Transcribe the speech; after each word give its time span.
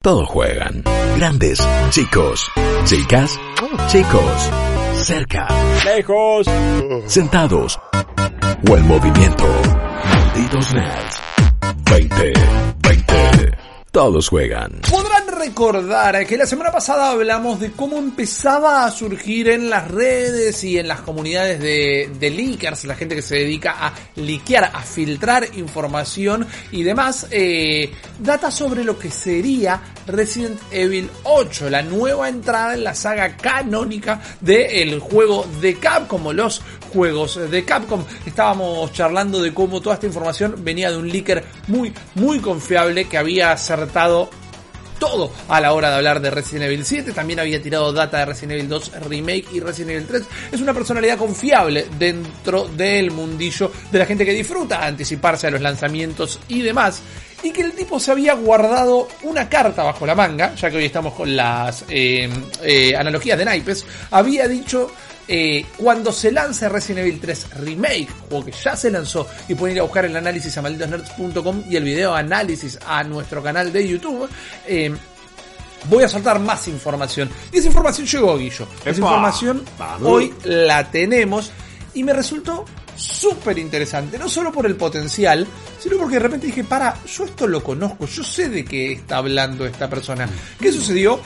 Todos 0.00 0.28
juegan. 0.28 0.84
Grandes, 1.16 1.58
chicos, 1.90 2.48
chicas, 2.84 3.36
chicos, 3.88 4.50
cerca, 5.02 5.48
Lejos. 5.84 6.46
sentados 7.06 7.80
o 8.70 8.76
en 8.76 8.86
movimiento. 8.86 9.44
Malditos 10.04 10.72
nerds. 10.72 11.20
20, 11.90 12.14
20. 12.14 12.67
Todos 13.98 14.28
juegan. 14.28 14.70
Podrán 14.88 15.26
recordar 15.26 16.24
que 16.24 16.36
la 16.36 16.46
semana 16.46 16.70
pasada 16.70 17.10
hablamos 17.10 17.58
de 17.58 17.72
cómo 17.72 17.96
empezaba 17.96 18.84
a 18.84 18.92
surgir 18.92 19.48
en 19.48 19.70
las 19.70 19.90
redes 19.90 20.62
y 20.62 20.78
en 20.78 20.86
las 20.86 21.00
comunidades 21.00 21.58
de, 21.58 22.08
de 22.16 22.30
leakers, 22.30 22.84
la 22.84 22.94
gente 22.94 23.16
que 23.16 23.22
se 23.22 23.38
dedica 23.38 23.74
a 23.76 23.92
liquear, 24.14 24.70
a 24.72 24.82
filtrar 24.82 25.48
información 25.56 26.46
y 26.70 26.84
demás, 26.84 27.26
eh, 27.32 27.92
data 28.20 28.52
sobre 28.52 28.84
lo 28.84 28.96
que 29.00 29.10
sería 29.10 29.82
Resident 30.06 30.60
Evil 30.70 31.10
8, 31.24 31.68
la 31.68 31.82
nueva 31.82 32.28
entrada 32.28 32.74
en 32.74 32.84
la 32.84 32.94
saga 32.94 33.36
canónica 33.36 34.22
del 34.40 35.00
juego 35.00 35.44
de 35.60 35.74
Capcom 35.74 36.30
los 36.30 36.62
juegos 36.88 37.38
de 37.50 37.64
Capcom. 37.64 38.04
Estábamos 38.26 38.92
charlando 38.92 39.40
de 39.40 39.54
cómo 39.54 39.80
toda 39.80 39.94
esta 39.94 40.06
información 40.06 40.56
venía 40.58 40.90
de 40.90 40.96
un 40.96 41.08
leaker 41.08 41.44
muy, 41.68 41.92
muy 42.14 42.40
confiable 42.40 43.06
que 43.06 43.18
había 43.18 43.52
acertado 43.52 44.30
todo 44.98 45.30
a 45.48 45.60
la 45.60 45.72
hora 45.72 45.90
de 45.90 45.96
hablar 45.96 46.20
de 46.20 46.30
Resident 46.30 46.66
Evil 46.66 46.84
7. 46.84 47.12
También 47.12 47.40
había 47.40 47.62
tirado 47.62 47.92
data 47.92 48.18
de 48.18 48.24
Resident 48.26 48.52
Evil 48.52 48.68
2 48.68 48.92
Remake 49.08 49.46
y 49.52 49.60
Resident 49.60 49.90
Evil 49.92 50.06
3. 50.06 50.22
Es 50.52 50.60
una 50.60 50.74
personalidad 50.74 51.16
confiable 51.16 51.86
dentro 51.98 52.68
del 52.68 53.10
mundillo 53.10 53.72
de 53.90 53.98
la 53.98 54.06
gente 54.06 54.24
que 54.24 54.32
disfruta 54.32 54.84
anticiparse 54.84 55.46
a 55.46 55.50
los 55.50 55.60
lanzamientos 55.60 56.40
y 56.48 56.62
demás. 56.62 57.02
Y 57.42 57.52
que 57.52 57.62
el 57.62 57.72
tipo 57.72 58.00
se 58.00 58.10
había 58.10 58.34
guardado 58.34 59.06
una 59.22 59.48
carta 59.48 59.84
bajo 59.84 60.04
la 60.04 60.16
manga, 60.16 60.56
ya 60.56 60.70
que 60.70 60.78
hoy 60.78 60.86
estamos 60.86 61.14
con 61.14 61.36
las 61.36 61.84
eh, 61.88 62.28
eh, 62.62 62.96
analogías 62.96 63.38
de 63.38 63.44
naipes. 63.44 63.86
Había 64.10 64.48
dicho 64.48 64.90
eh, 65.28 65.66
cuando 65.76 66.10
se 66.10 66.32
lance 66.32 66.68
Resident 66.68 67.06
Evil 67.06 67.20
3 67.20 67.50
Remake, 67.60 68.08
juego 68.28 68.46
que 68.46 68.52
ya 68.52 68.74
se 68.74 68.90
lanzó, 68.90 69.28
y 69.46 69.54
pueden 69.54 69.76
ir 69.76 69.80
a 69.80 69.84
buscar 69.84 70.06
el 70.06 70.16
análisis 70.16 70.56
a 70.56 70.62
malditosnerds.com 70.62 71.64
y 71.68 71.76
el 71.76 71.84
video 71.84 72.14
análisis 72.14 72.78
a 72.86 73.04
nuestro 73.04 73.42
canal 73.42 73.70
de 73.70 73.86
YouTube, 73.86 74.28
eh, 74.66 74.90
voy 75.88 76.02
a 76.02 76.08
soltar 76.08 76.40
más 76.40 76.66
información. 76.68 77.28
Y 77.52 77.58
esa 77.58 77.68
información 77.68 78.06
llegó, 78.06 78.38
Guillo. 78.38 78.66
Esa 78.80 78.90
Epa. 78.90 78.98
información 78.98 79.62
Vamos. 79.78 80.08
hoy 80.10 80.34
la 80.44 80.90
tenemos 80.90 81.52
y 81.92 82.02
me 82.02 82.14
resultó 82.14 82.64
súper 82.96 83.58
interesante, 83.58 84.18
no 84.18 84.28
solo 84.28 84.50
por 84.50 84.66
el 84.66 84.76
potencial, 84.76 85.46
sino 85.78 85.98
porque 85.98 86.14
de 86.14 86.20
repente 86.20 86.46
dije, 86.46 86.64
para, 86.64 86.96
yo 87.04 87.24
esto 87.24 87.46
lo 87.46 87.62
conozco, 87.62 88.06
yo 88.06 88.24
sé 88.24 88.48
de 88.48 88.64
qué 88.64 88.92
está 88.92 89.18
hablando 89.18 89.66
esta 89.66 89.88
persona. 89.88 90.28
¿Qué 90.60 90.72
sucedió? 90.72 91.20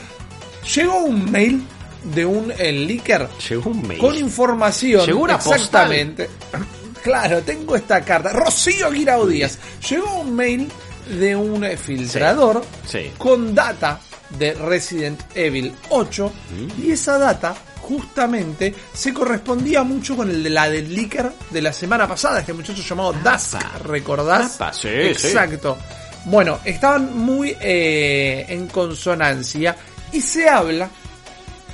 Llegó 0.75 1.03
un 1.03 1.31
mail 1.31 1.63
de 2.03 2.25
un 2.25 2.49
leaker 2.57 3.27
Llegó 3.49 3.69
un 3.69 3.87
mail. 3.87 3.99
con 3.99 4.15
información. 4.15 5.05
Llegó 5.05 5.21
una 5.21 5.37
postal. 5.37 5.91
Exactamente. 5.93 6.29
Claro, 7.03 7.41
tengo 7.41 7.75
esta 7.75 7.99
carta. 7.99 8.29
Rocío 8.31 8.89
Guirao 8.89 9.27
Díaz. 9.27 9.57
Llegó 9.89 10.19
un 10.21 10.33
mail 10.37 10.71
de 11.19 11.35
un 11.35 11.61
eh, 11.65 11.75
filtrador 11.75 12.63
Sí. 12.87 13.11
con 13.17 13.53
data 13.53 13.99
de 14.39 14.53
Resident 14.53 15.19
Evil 15.35 15.75
8 15.89 16.31
Mm. 16.51 16.81
y 16.81 16.91
esa 16.93 17.17
data 17.17 17.53
justamente 17.81 18.73
se 18.93 19.13
correspondía 19.13 19.83
mucho 19.83 20.15
con 20.15 20.29
el 20.29 20.41
de 20.41 20.49
la 20.49 20.69
del 20.69 20.95
leaker 20.95 21.29
de 21.49 21.61
la 21.61 21.73
semana 21.73 22.07
pasada, 22.07 22.39
este 22.39 22.53
muchacho 22.53 22.81
llamado 22.81 23.11
Dusk, 23.21 23.57
¿recordás? 23.83 24.55
Apa, 24.55 24.71
sí, 24.71 24.87
Exacto. 24.87 25.77
Bueno, 26.23 26.59
estaban 26.63 27.17
muy 27.17 27.53
eh, 27.59 28.45
en 28.47 28.67
consonancia 28.67 29.75
y 30.13 30.21
se 30.21 30.47
habla 30.47 30.89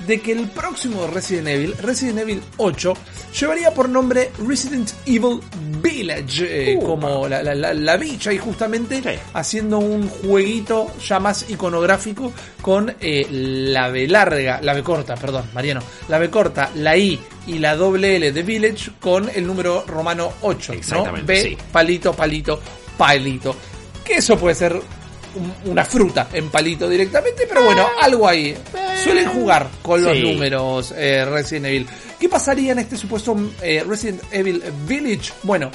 de 0.07 0.19
que 0.21 0.31
el 0.31 0.47
próximo 0.49 1.07
Resident 1.07 1.47
Evil, 1.49 1.75
Resident 1.77 2.19
Evil 2.19 2.41
8, 2.57 2.93
llevaría 3.39 3.71
por 3.73 3.89
nombre 3.89 4.31
Resident 4.47 4.89
Evil 5.05 5.39
Village, 5.81 6.73
eh, 6.73 6.77
Uh, 6.77 6.85
como 6.85 7.27
la, 7.27 7.41
la, 7.43 7.53
la, 7.55 7.73
la 7.73 7.97
bicha, 7.97 8.31
y 8.33 8.37
justamente 8.37 9.01
Sí. 9.01 9.19
haciendo 9.33 9.79
un 9.79 10.07
jueguito 10.09 10.87
ya 11.07 11.19
más 11.19 11.49
iconográfico 11.49 12.31
con 12.61 12.93
eh, 13.01 13.25
la 13.29 13.89
B 13.89 14.07
larga, 14.07 14.59
la 14.61 14.73
B 14.73 14.83
corta, 14.83 15.15
perdón, 15.15 15.45
Mariano, 15.53 15.81
la 16.07 16.17
B 16.17 16.29
corta, 16.29 16.71
la 16.75 16.95
I 16.97 17.19
y 17.47 17.59
la 17.59 17.75
doble 17.75 18.15
L 18.15 18.31
de 18.31 18.43
Village 18.43 18.91
con 18.99 19.29
el 19.33 19.45
número 19.45 19.83
romano 19.87 20.33
8, 20.41 20.73
¿no? 20.73 20.79
Exactamente, 20.79 21.25
B, 21.33 21.41
sí. 21.41 21.57
palito, 21.71 22.13
palito, 22.13 22.59
palito. 22.97 23.55
Que 24.03 24.15
eso 24.15 24.37
puede 24.37 24.55
ser 24.55 24.73
un- 25.35 25.71
una 25.71 25.85
fruta 25.85 26.29
en 26.33 26.49
palito 26.49 26.89
directamente, 26.89 27.45
pero 27.47 27.63
bueno, 27.63 27.87
algo 28.01 28.27
ahí. 28.27 28.55
Suelen 29.03 29.27
jugar 29.29 29.69
con 29.81 30.03
los 30.03 30.15
Sí. 30.15 30.23
números 30.23 30.93
eh, 30.97 31.25
Resident 31.25 31.65
Evil. 31.67 31.87
¿Qué 32.19 32.27
pasaría 32.29 32.73
en 32.73 32.79
este 32.79 32.97
supuesto 32.97 33.35
eh, 33.61 33.83
Resident 33.87 34.21
Evil 34.31 34.61
Village? 34.87 35.31
Bueno, 35.43 35.71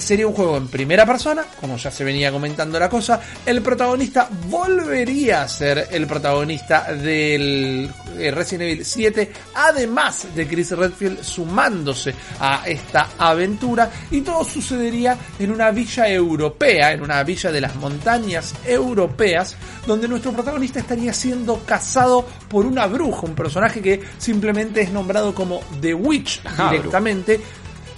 sería 0.00 0.26
un 0.26 0.34
juego 0.34 0.56
en 0.56 0.68
primera 0.68 1.06
persona, 1.06 1.44
como 1.60 1.76
ya 1.76 1.90
se 1.90 2.04
venía 2.04 2.30
comentando 2.30 2.78
la 2.78 2.88
cosa. 2.88 3.20
El 3.44 3.62
protagonista 3.62 4.28
volvería 4.48 5.42
a 5.42 5.48
ser 5.48 5.88
el 5.90 6.06
protagonista 6.06 6.92
del 6.92 7.90
eh, 8.18 8.30
Resident 8.30 8.62
Evil 8.62 8.84
7, 8.84 9.32
además 9.54 10.28
de 10.34 10.46
Chris 10.46 10.70
Redfield 10.72 11.22
sumándose 11.22 12.14
a 12.40 12.62
esta 12.66 13.10
aventura. 13.18 13.90
Y 14.10 14.20
todo 14.20 14.44
sucedería 14.44 15.16
en 15.38 15.50
una 15.50 15.70
villa 15.70 16.08
europea, 16.08 16.92
en 16.92 17.02
una 17.02 17.22
villa 17.22 17.50
de 17.50 17.60
las 17.60 17.74
montañas 17.76 18.54
europeas, 18.64 19.56
donde 19.86 20.08
nuestro 20.08 20.32
protagonista 20.32 20.80
estaría 20.80 21.12
siendo 21.12 21.64
cazado 21.64 22.26
por 22.48 22.66
una 22.66 22.86
bruja, 22.86 23.26
un 23.26 23.34
personaje 23.34 23.80
que 23.80 24.00
simplemente 24.18 24.82
es 24.82 24.92
nombrado 24.92 25.34
como 25.34 25.60
The 25.80 25.94
Witch 25.94 26.42
directamente 26.70 27.40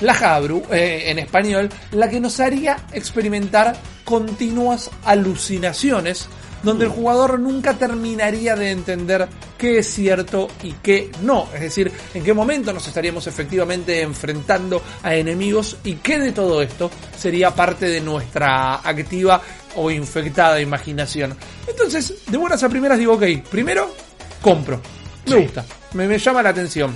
la 0.01 0.15
Jabru, 0.15 0.63
eh, 0.71 1.05
en 1.07 1.19
español, 1.19 1.69
la 1.93 2.09
que 2.09 2.21
nos 2.21 2.39
haría 2.41 2.77
experimentar 2.93 3.77
continuas 4.05 4.91
alucinaciones, 5.05 6.29
donde 6.63 6.87
el 6.87 6.91
jugador 6.91 7.39
nunca 7.39 7.75
terminaría 7.75 8.57
de 8.57 8.71
entender 8.71 9.29
qué 9.59 9.79
es 9.79 9.87
cierto 9.87 10.49
y 10.63 10.73
qué 10.83 11.11
no. 11.23 11.49
Es 11.55 11.61
decir, 11.61 11.93
en 12.15 12.25
qué 12.25 12.33
momento 12.35 12.73
nos 12.73 12.87
estaríamos 12.89 13.27
efectivamente 13.27 14.01
enfrentando 14.03 14.83
a 15.03 15.15
enemigos 15.15 15.77
y 15.85 15.95
qué 15.97 16.19
de 16.19 16.33
todo 16.33 16.63
esto 16.63 16.91
sería 17.17 17.55
parte 17.55 17.87
de 17.87 18.01
nuestra 18.01 18.77
activa 18.77 19.41
o 19.77 19.91
infectada 19.91 20.61
imaginación. 20.61 21.37
Entonces, 21.69 22.15
de 22.27 22.39
buenas 22.39 22.63
a 22.63 22.69
primeras 22.69 22.99
digo, 22.99 23.15
ok, 23.15 23.25
primero, 23.51 23.95
compro. 24.41 24.81
Me 25.27 25.33
Sí. 25.33 25.43
gusta, 25.43 25.65
me, 25.93 26.07
me 26.09 26.19
llama 26.19 26.43
la 26.43 26.51
atención. 26.51 26.95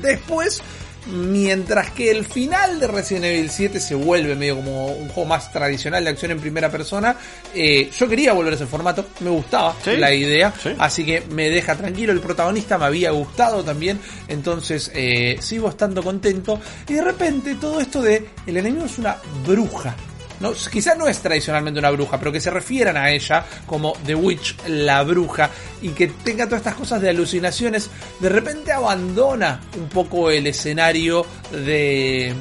Después, 0.00 0.60
mientras 1.06 1.90
que 1.92 2.10
el 2.10 2.24
final 2.24 2.78
de 2.80 2.86
Resident 2.86 3.24
Evil 3.26 3.50
7 3.50 3.80
se 3.80 3.94
vuelve 3.94 4.34
medio 4.34 4.56
como 4.56 4.86
un 4.88 5.08
juego 5.08 5.28
más 5.28 5.50
tradicional 5.52 6.04
de 6.04 6.10
acción 6.10 6.30
en 6.32 6.40
primera 6.40 6.70
persona, 6.70 7.16
eh, 7.54 7.90
yo 7.96 8.08
quería 8.08 8.32
volver 8.32 8.52
a 8.52 8.56
ese 8.56 8.66
formato, 8.66 9.06
me 9.20 9.30
gustaba 9.30 9.74
Sí, 9.82 9.96
la 9.96 10.12
idea, 10.12 10.52
sí. 10.62 10.70
así 10.78 11.04
que 11.04 11.22
me 11.30 11.48
deja 11.50 11.74
tranquilo, 11.76 12.12
el 12.12 12.20
protagonista 12.20 12.78
me 12.78 12.84
había 12.86 13.10
gustado 13.10 13.64
también, 13.64 13.98
entonces 14.28 14.90
eh, 14.94 15.38
sigo 15.40 15.68
estando 15.68 16.02
contento 16.02 16.60
y 16.88 16.94
de 16.94 17.02
repente 17.02 17.54
todo 17.54 17.80
esto 17.80 18.02
de 18.02 18.26
el 18.46 18.56
enemigo 18.56 18.86
es 18.86 18.98
una 18.98 19.16
bruja. 19.46 19.94
No, 20.40 20.52
quizás 20.52 20.96
no 20.96 21.08
es 21.08 21.18
tradicionalmente 21.18 21.80
una 21.80 21.90
bruja, 21.90 22.18
pero 22.18 22.30
que 22.30 22.40
se 22.40 22.50
refieran 22.50 22.96
a 22.96 23.10
ella 23.10 23.44
como 23.66 23.94
The 24.06 24.14
Witch, 24.14 24.56
la 24.68 25.02
bruja, 25.02 25.50
y 25.82 25.88
que 25.90 26.06
tenga 26.08 26.44
todas 26.46 26.60
estas 26.60 26.74
cosas 26.76 27.00
de 27.00 27.10
alucinaciones, 27.10 27.90
de 28.20 28.28
repente 28.28 28.70
abandona 28.72 29.60
un 29.76 29.88
poco 29.88 30.30
el 30.30 30.46
escenario 30.46 31.26
de 31.50 32.34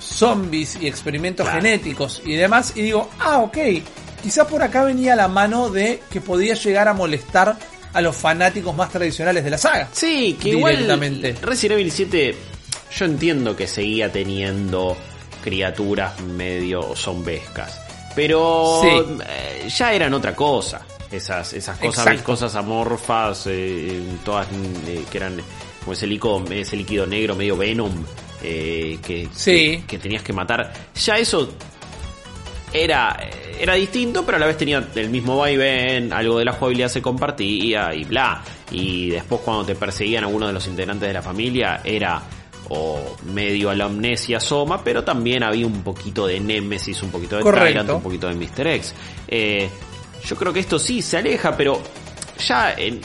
zombies 0.00 0.78
y 0.80 0.86
experimentos 0.86 1.46
Claro. 1.46 1.60
genéticos 1.62 2.22
y 2.24 2.34
demás, 2.34 2.72
y 2.76 2.82
digo, 2.82 3.08
ah, 3.20 3.38
ok, 3.38 3.58
quizás 4.22 4.46
por 4.46 4.62
acá 4.62 4.84
venía 4.84 5.14
la 5.16 5.28
mano 5.28 5.70
de 5.70 6.00
que 6.10 6.20
podía 6.20 6.54
llegar 6.54 6.88
a 6.88 6.94
molestar 6.94 7.56
a 7.92 8.00
los 8.00 8.16
fanáticos 8.16 8.74
más 8.74 8.90
tradicionales 8.90 9.44
de 9.44 9.50
la 9.50 9.58
saga. 9.58 9.88
Sí, 9.92 10.38
que 10.40 10.50
igual 10.50 10.74
Directamente. 10.76 11.36
Resident 11.42 11.78
Evil 11.80 11.92
7 11.92 12.34
yo 12.96 13.04
entiendo 13.04 13.54
que 13.56 13.66
seguía 13.66 14.10
teniendo 14.10 14.96
criaturas 15.42 16.18
medio 16.20 16.94
zombescas, 16.96 17.80
pero 18.14 18.80
Sí. 18.82 18.88
eh, 19.28 19.68
ya 19.68 19.92
eran 19.92 20.14
otra 20.14 20.34
cosa. 20.34 20.80
Esas, 21.10 21.52
esas 21.52 21.76
cosas 21.76 21.98
Exacto. 21.98 22.10
viscosas 22.12 22.54
amorfas, 22.54 23.46
eh, 23.46 24.02
todas 24.24 24.46
eh, 24.86 25.04
que 25.10 25.18
eran 25.18 25.36
como 25.80 25.92
ese 25.92 26.06
líquido, 26.06 26.42
ese 26.50 26.74
líquido 26.76 27.06
negro 27.06 27.36
medio 27.36 27.54
Venom 27.56 27.92
eh, 28.42 28.98
que, 29.04 29.28
Sí. 29.34 29.52
que, 29.80 29.84
que 29.86 29.98
tenías 29.98 30.22
que 30.22 30.32
matar. 30.32 30.72
Ya 30.94 31.18
eso 31.18 31.50
era, 32.72 33.18
era 33.60 33.74
distinto, 33.74 34.24
pero 34.24 34.36
a 34.36 34.40
la 34.40 34.46
vez 34.46 34.56
tenía 34.56 34.82
el 34.94 35.10
mismo 35.10 35.36
vaivén, 35.36 36.12
algo 36.12 36.38
de 36.38 36.46
la 36.46 36.52
jugabilidad 36.54 36.88
se 36.88 37.02
compartía 37.02 37.94
y 37.94 38.04
bla. 38.04 38.42
Y 38.70 39.10
después 39.10 39.42
cuando 39.44 39.66
te 39.66 39.74
perseguían 39.74 40.24
algunos 40.24 40.48
de 40.48 40.54
los 40.54 40.66
integrantes 40.66 41.06
de 41.08 41.12
la 41.12 41.22
familia 41.22 41.82
era 41.84 42.22
o 42.74 43.16
medio 43.32 43.68
a 43.68 43.74
la 43.74 43.84
amnesia 43.84 44.40
Soma, 44.40 44.82
pero 44.82 45.04
también 45.04 45.42
había 45.42 45.66
un 45.66 45.82
poquito 45.82 46.26
de 46.26 46.40
Nemesis, 46.40 47.02
un 47.02 47.10
poquito 47.10 47.36
de 47.36 47.42
Correcto. 47.42 47.68
Tyrant, 47.68 47.90
un 47.90 48.02
poquito 48.02 48.28
de 48.28 48.34
Mr. 48.34 48.66
X. 48.66 48.94
Eh, 49.28 49.68
yo 50.24 50.36
creo 50.36 50.52
que 50.52 50.60
esto 50.60 50.78
sí 50.78 51.02
se 51.02 51.18
aleja, 51.18 51.54
pero 51.56 51.82
ya 52.38 52.72
en, 52.72 53.00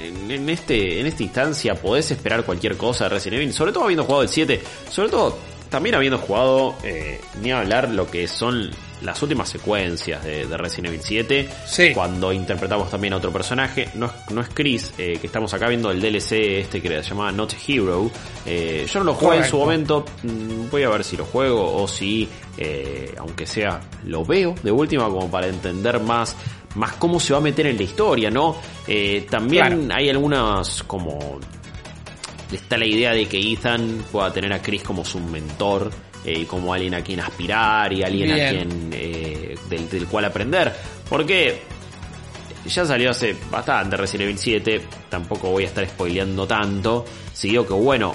en, 0.00 0.30
en 0.30 0.48
este, 0.48 1.00
en 1.00 1.06
esta 1.06 1.22
instancia 1.22 1.74
podés 1.74 2.10
esperar 2.10 2.44
cualquier 2.44 2.78
cosa 2.78 3.04
de 3.04 3.10
Resident 3.10 3.42
Evil, 3.42 3.52
sobre 3.52 3.72
todo 3.72 3.84
habiendo 3.84 4.04
jugado 4.04 4.22
el 4.22 4.28
7, 4.30 4.62
sobre 4.90 5.10
todo 5.10 5.36
también 5.68 5.94
habiendo 5.94 6.18
jugado, 6.18 6.74
eh, 6.82 7.20
ni 7.42 7.50
hablar 7.52 7.90
lo 7.90 8.10
que 8.10 8.28
son 8.28 8.70
las 9.02 9.22
últimas 9.22 9.48
secuencias 9.48 10.22
de, 10.24 10.46
de 10.46 10.56
Resident 10.56 10.86
Evil 10.88 11.00
7, 11.02 11.48
Sí. 11.66 11.92
cuando 11.94 12.32
interpretamos 12.32 12.90
también 12.90 13.12
a 13.12 13.16
otro 13.18 13.32
personaje, 13.32 13.88
no 13.94 14.06
es, 14.06 14.12
no 14.32 14.40
es 14.40 14.48
Chris, 14.54 14.92
eh, 14.98 15.18
que 15.20 15.26
estamos 15.26 15.52
acá 15.54 15.68
viendo 15.68 15.90
el 15.90 16.00
DLC 16.00 16.60
este 16.60 16.80
que 16.80 16.88
se 16.88 17.02
llama 17.10 17.30
Not 17.32 17.54
Hero, 17.66 18.10
Eh, 18.46 18.86
yo 18.92 19.00
no 19.00 19.06
lo 19.06 19.14
jugué 19.14 19.38
en 19.38 19.44
su 19.44 19.58
momento, 19.58 20.04
mm, 20.22 20.70
voy 20.70 20.82
a 20.84 20.88
ver 20.88 21.02
si 21.04 21.16
lo 21.16 21.24
juego 21.24 21.82
o 21.82 21.86
si, 21.88 22.28
eh, 22.56 23.12
aunque 23.18 23.44
sea, 23.46 23.80
lo 24.04 24.24
veo 24.24 24.54
de 24.62 24.70
última 24.72 25.04
como 25.08 25.30
para 25.30 25.46
entender 25.48 26.00
más 26.00 26.36
más 26.76 26.92
cómo 26.96 27.18
se 27.18 27.32
va 27.32 27.38
a 27.38 27.42
meter 27.42 27.66
en 27.68 27.76
la 27.78 27.82
historia, 27.84 28.30
¿no? 28.30 28.56
También 29.30 29.86
Claro. 29.86 29.94
hay 29.98 30.10
algunas 30.10 30.82
como 30.82 31.40
está 32.52 32.76
la 32.78 32.86
idea 32.86 33.12
de 33.12 33.26
que 33.26 33.38
Ethan 33.52 34.04
pueda 34.12 34.32
tener 34.32 34.52
a 34.52 34.62
Chris 34.62 34.82
como 34.82 35.04
su 35.04 35.18
mentor 35.20 35.90
eh, 36.24 36.40
y 36.40 36.44
como 36.44 36.72
alguien 36.74 36.94
a 36.94 37.02
quien 37.02 37.20
aspirar 37.20 37.92
y 37.92 38.02
alguien 38.02 38.32
a 38.32 38.36
quien 38.50 38.90
eh, 38.92 39.54
del, 39.68 39.88
del 39.88 40.06
cual 40.06 40.24
aprender. 40.26 40.72
Porque 41.08 41.62
ya 42.66 42.84
salió 42.84 43.10
hace 43.10 43.36
bastante 43.50 43.96
Resident 43.96 44.22
Evil 44.28 44.38
7, 44.38 44.80
tampoco 45.08 45.50
voy 45.50 45.64
a 45.64 45.66
estar 45.66 45.86
spoileando 45.86 46.46
tanto. 46.46 47.04
Si 47.32 47.48
digo 47.50 47.66
que 47.66 47.74
bueno, 47.74 48.14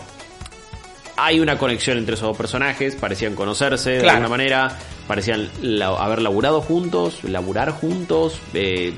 hay 1.18 1.40
una 1.40 1.58
conexión 1.58 1.98
entre 1.98 2.16
esos 2.16 2.28
dos 2.28 2.38
personajes, 2.38 2.96
parecían 2.96 3.36
conocerse 3.36 3.92
de 3.92 4.02
alguna 4.14 4.30
manera, 4.30 4.78
parecían 5.08 5.50
la- 5.62 5.88
haber 5.90 6.22
laburado 6.22 6.62
juntos, 6.62 7.24
laburar 7.24 7.72
juntos. 7.72 8.40
eh, 8.54 8.94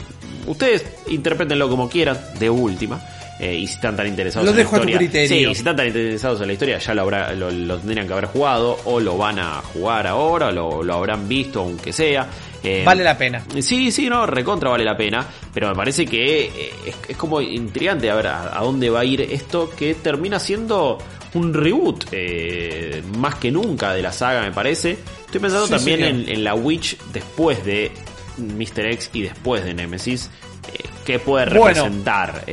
ustedes 0.47 0.85
interpretenlo 1.07 1.69
como 1.69 1.89
quieran, 1.89 2.17
de 2.39 2.49
última. 2.49 3.01
Eh, 3.43 3.57
y 3.57 3.67
si 3.67 3.73
están 3.73 3.95
tan 3.95 4.07
interesados 4.07 4.47
en 4.49 4.55
la 4.55 4.61
a 4.61 4.65
tu 4.65 4.75
historia. 4.75 4.97
criterio. 4.97 5.27
Sí, 5.27 5.45
si 5.45 5.51
están 5.51 5.75
tan 5.75 5.87
interesados 5.87 6.39
en 6.41 6.47
la 6.47 6.53
historia, 6.53 6.77
ya 6.77 6.93
lo, 6.93 7.01
habrá, 7.01 7.33
lo, 7.33 7.51
lo 7.51 7.77
tendrían 7.77 8.07
que 8.07 8.13
haber 8.13 8.25
jugado, 8.27 8.79
o 8.85 8.99
lo 8.99 9.17
van 9.17 9.39
a 9.39 9.61
jugar 9.61 10.07
ahora, 10.07 10.47
o 10.47 10.51
lo, 10.51 10.83
lo 10.83 10.93
habrán 10.93 11.27
visto, 11.27 11.59
aunque 11.61 11.91
sea. 11.91 12.27
Eh, 12.63 12.83
Vale 12.85 13.03
la 13.03 13.17
pena. 13.17 13.43
Sí, 13.59 13.91
sí, 13.91 14.07
no, 14.07 14.25
recontra 14.25 14.69
vale 14.69 14.85
la 14.85 14.95
pena, 14.95 15.27
pero 15.53 15.67
me 15.67 15.75
parece 15.75 16.05
que 16.05 16.45
eh, 16.45 16.73
es, 16.85 16.95
es 17.09 17.17
como 17.17 17.41
intrigante 17.41 18.09
a 18.09 18.15
ver 18.15 18.27
a, 18.27 18.57
a 18.57 18.61
dónde 18.63 18.89
va 18.89 19.01
a 19.01 19.05
ir 19.05 19.19
esto 19.19 19.69
que 19.77 19.95
termina 19.95 20.39
siendo 20.39 20.97
un 21.33 21.53
reboot 21.53 22.05
eh, 22.11 23.03
más 23.17 23.35
que 23.35 23.51
nunca 23.51 23.93
de 23.93 24.01
la 24.01 24.13
saga, 24.13 24.41
me 24.43 24.51
parece. 24.51 24.91
Estoy 25.25 25.41
pensando 25.41 25.65
Sí, 25.67 25.73
también 25.73 26.03
en, 26.03 26.29
en 26.29 26.43
la 26.43 26.53
Witch 26.55 26.97
después 27.11 27.65
de 27.65 27.91
Mr. 28.37 28.85
X 28.93 29.09
y 29.13 29.23
después 29.23 29.65
de 29.65 29.73
Nemesis. 29.73 30.29
Eh, 30.73 30.83
¿Qué 31.05 31.19
puede 31.19 31.45
representar? 31.45 32.43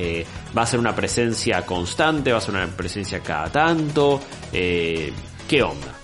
¿Va 0.57 0.63
a 0.63 0.67
ser 0.67 0.81
una 0.81 0.95
presencia 0.95 1.65
constante? 1.65 2.33
¿Va 2.33 2.39
a 2.39 2.41
ser 2.41 2.55
una 2.55 2.67
presencia 2.67 3.21
cada 3.21 3.49
tanto? 3.51 4.21
Eh, 4.53 5.13
¿Qué 5.49 5.63
onda? 5.63 5.95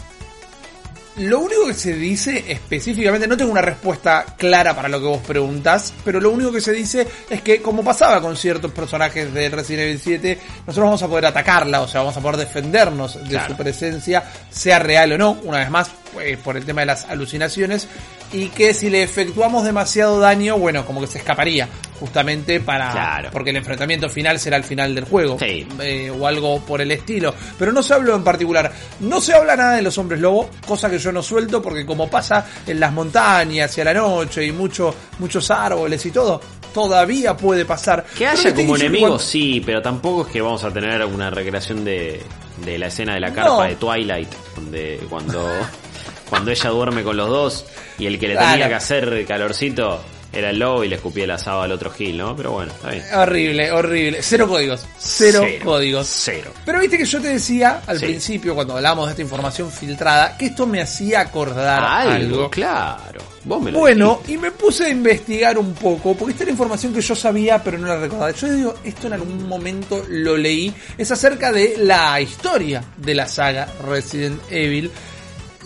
Lo 1.18 1.40
único 1.40 1.66
que 1.66 1.72
se 1.72 1.94
dice 1.94 2.44
específicamente, 2.46 3.26
no 3.26 3.38
tengo 3.38 3.50
una 3.50 3.62
respuesta 3.62 4.26
clara 4.36 4.76
para 4.76 4.86
lo 4.90 5.00
que 5.00 5.06
vos 5.06 5.22
preguntás, 5.26 5.94
pero 6.04 6.20
lo 6.20 6.28
único 6.30 6.52
que 6.52 6.60
se 6.60 6.72
dice 6.72 7.08
es 7.30 7.40
que, 7.40 7.62
como 7.62 7.82
pasaba 7.82 8.20
con 8.20 8.36
ciertos 8.36 8.70
personajes 8.70 9.32
de 9.32 9.48
Resident 9.48 9.84
Evil 9.84 9.98
7, 9.98 10.38
nosotros 10.66 10.84
vamos 10.84 11.02
a 11.02 11.08
poder 11.08 11.24
atacarla, 11.24 11.80
o 11.80 11.88
sea, 11.88 12.02
vamos 12.02 12.18
a 12.18 12.20
poder 12.20 12.36
defendernos 12.36 13.14
de 13.14 13.30
Claro. 13.30 13.48
su 13.48 13.56
presencia, 13.56 14.24
sea 14.50 14.78
real 14.78 15.10
o 15.12 15.16
no, 15.18 15.38
una 15.44 15.60
vez 15.60 15.70
más, 15.70 15.90
eh, 16.20 16.36
por 16.36 16.58
el 16.58 16.66
tema 16.66 16.82
de 16.82 16.86
las 16.88 17.06
alucinaciones, 17.06 17.88
y 18.30 18.48
que 18.48 18.74
si 18.74 18.90
le 18.90 19.02
efectuamos 19.02 19.64
demasiado 19.64 20.20
daño, 20.20 20.58
bueno, 20.58 20.84
como 20.84 21.00
que 21.00 21.06
se 21.06 21.16
escaparía, 21.16 21.66
justamente 22.00 22.60
para... 22.60 22.90
Claro. 22.92 23.30
Porque 23.32 23.50
el 23.50 23.56
enfrentamiento 23.56 24.08
final 24.08 24.38
será 24.38 24.56
el 24.56 24.64
final 24.64 24.94
del 24.94 25.04
juego, 25.04 25.38
Sí. 25.38 25.66
eh, 25.80 26.10
o 26.10 26.26
algo 26.26 26.60
por 26.60 26.80
el 26.80 26.90
estilo. 26.90 27.34
Pero 27.58 27.72
no 27.72 27.82
se 27.82 27.94
habló 27.94 28.14
en 28.16 28.24
particular. 28.24 28.72
No 29.00 29.20
se 29.20 29.34
habla 29.34 29.56
nada 29.56 29.76
de 29.76 29.82
los 29.82 29.96
hombres 29.98 30.20
lobo, 30.20 30.50
cosa 30.66 30.88
que 30.90 30.98
yo 30.98 31.12
no 31.12 31.22
suelto 31.22 31.60
porque 31.62 31.84
como 31.86 32.08
pasa 32.10 32.46
en 32.66 32.78
las 32.80 32.92
montañas 32.92 33.76
y 33.76 33.80
a 33.80 33.84
la 33.84 33.94
noche 33.94 34.44
y 34.46 34.52
mucho, 34.52 34.94
muchos 35.18 35.50
árboles 35.50 36.04
y 36.06 36.10
todo, 36.10 36.40
todavía 36.74 37.36
puede 37.36 37.64
pasar. 37.64 38.04
Que 38.16 38.26
haya 38.26 38.54
como 38.54 38.76
enemigos, 38.76 39.08
cuando- 39.08 39.18
sí, 39.18 39.62
pero 39.64 39.80
tampoco 39.82 40.26
es 40.26 40.32
que 40.32 40.40
vamos 40.40 40.62
a 40.64 40.70
tener 40.70 41.04
una 41.06 41.30
recreación 41.30 41.84
de, 41.84 42.20
de 42.64 42.78
la 42.78 42.86
escena 42.88 43.14
de 43.14 43.20
la 43.20 43.32
carpa 43.32 43.50
No. 43.50 43.62
de 43.62 43.76
Twilight, 43.76 44.28
donde 44.54 45.00
cuando, 45.08 45.48
cuando 46.30 46.50
ella 46.50 46.70
duerme 46.70 47.02
con 47.02 47.16
los 47.16 47.28
dos 47.28 47.66
y 47.98 48.06
el 48.06 48.18
que 48.18 48.28
le 48.28 48.34
Claro. 48.34 48.50
tenía 48.52 48.68
que 48.68 48.74
hacer 48.74 49.24
calorcito 49.26 50.00
era 50.36 50.50
el 50.50 50.58
lobo 50.58 50.84
y 50.84 50.88
le 50.88 50.96
escupía 50.96 51.24
el 51.24 51.30
asado 51.30 51.62
al 51.62 51.72
otro 51.72 51.90
Gil, 51.90 52.18
¿no? 52.18 52.36
Pero 52.36 52.52
bueno, 52.52 52.72
está 52.72 52.90
bien. 52.90 53.04
Horrible, 53.14 53.72
horrible. 53.72 54.18
Cero 54.22 54.46
códigos. 54.48 54.86
Cero, 54.98 55.44
códigos. 55.64 56.06
Cero. 56.08 56.52
Pero 56.64 56.80
viste 56.80 56.98
que 56.98 57.04
yo 57.04 57.20
te 57.20 57.28
decía 57.28 57.80
al 57.86 57.98
Sí. 57.98 58.06
principio, 58.06 58.54
cuando 58.54 58.76
hablábamos 58.76 59.06
de 59.06 59.12
esta 59.12 59.22
información 59.22 59.70
filtrada, 59.70 60.36
que 60.36 60.46
esto 60.46 60.66
me 60.66 60.80
hacía 60.82 61.20
acordar 61.20 61.82
Algo, 61.82 62.12
algo. 62.36 62.50
claro. 62.50 63.20
Vos 63.44 63.62
me 63.62 63.70
lo 63.70 63.78
Bueno, 63.78 64.10
dijiste. 64.22 64.32
y 64.32 64.38
me 64.38 64.50
puse 64.50 64.86
a 64.86 64.88
investigar 64.88 65.56
un 65.56 65.72
poco, 65.74 66.14
porque 66.16 66.32
esta 66.32 66.42
era 66.42 66.50
información 66.50 66.92
que 66.92 67.00
yo 67.00 67.14
sabía, 67.14 67.62
pero 67.62 67.78
no 67.78 67.86
la 67.86 67.96
recordaba. 67.96 68.32
Yo 68.32 68.50
digo, 68.52 68.74
esto 68.84 69.06
en 69.06 69.12
algún 69.12 69.46
momento 69.48 70.04
lo 70.08 70.36
leí, 70.36 70.74
es 70.98 71.10
acerca 71.12 71.52
de 71.52 71.76
la 71.78 72.20
historia 72.20 72.82
de 72.96 73.14
la 73.14 73.28
saga 73.28 73.68
Resident 73.88 74.40
Evil. 74.50 74.90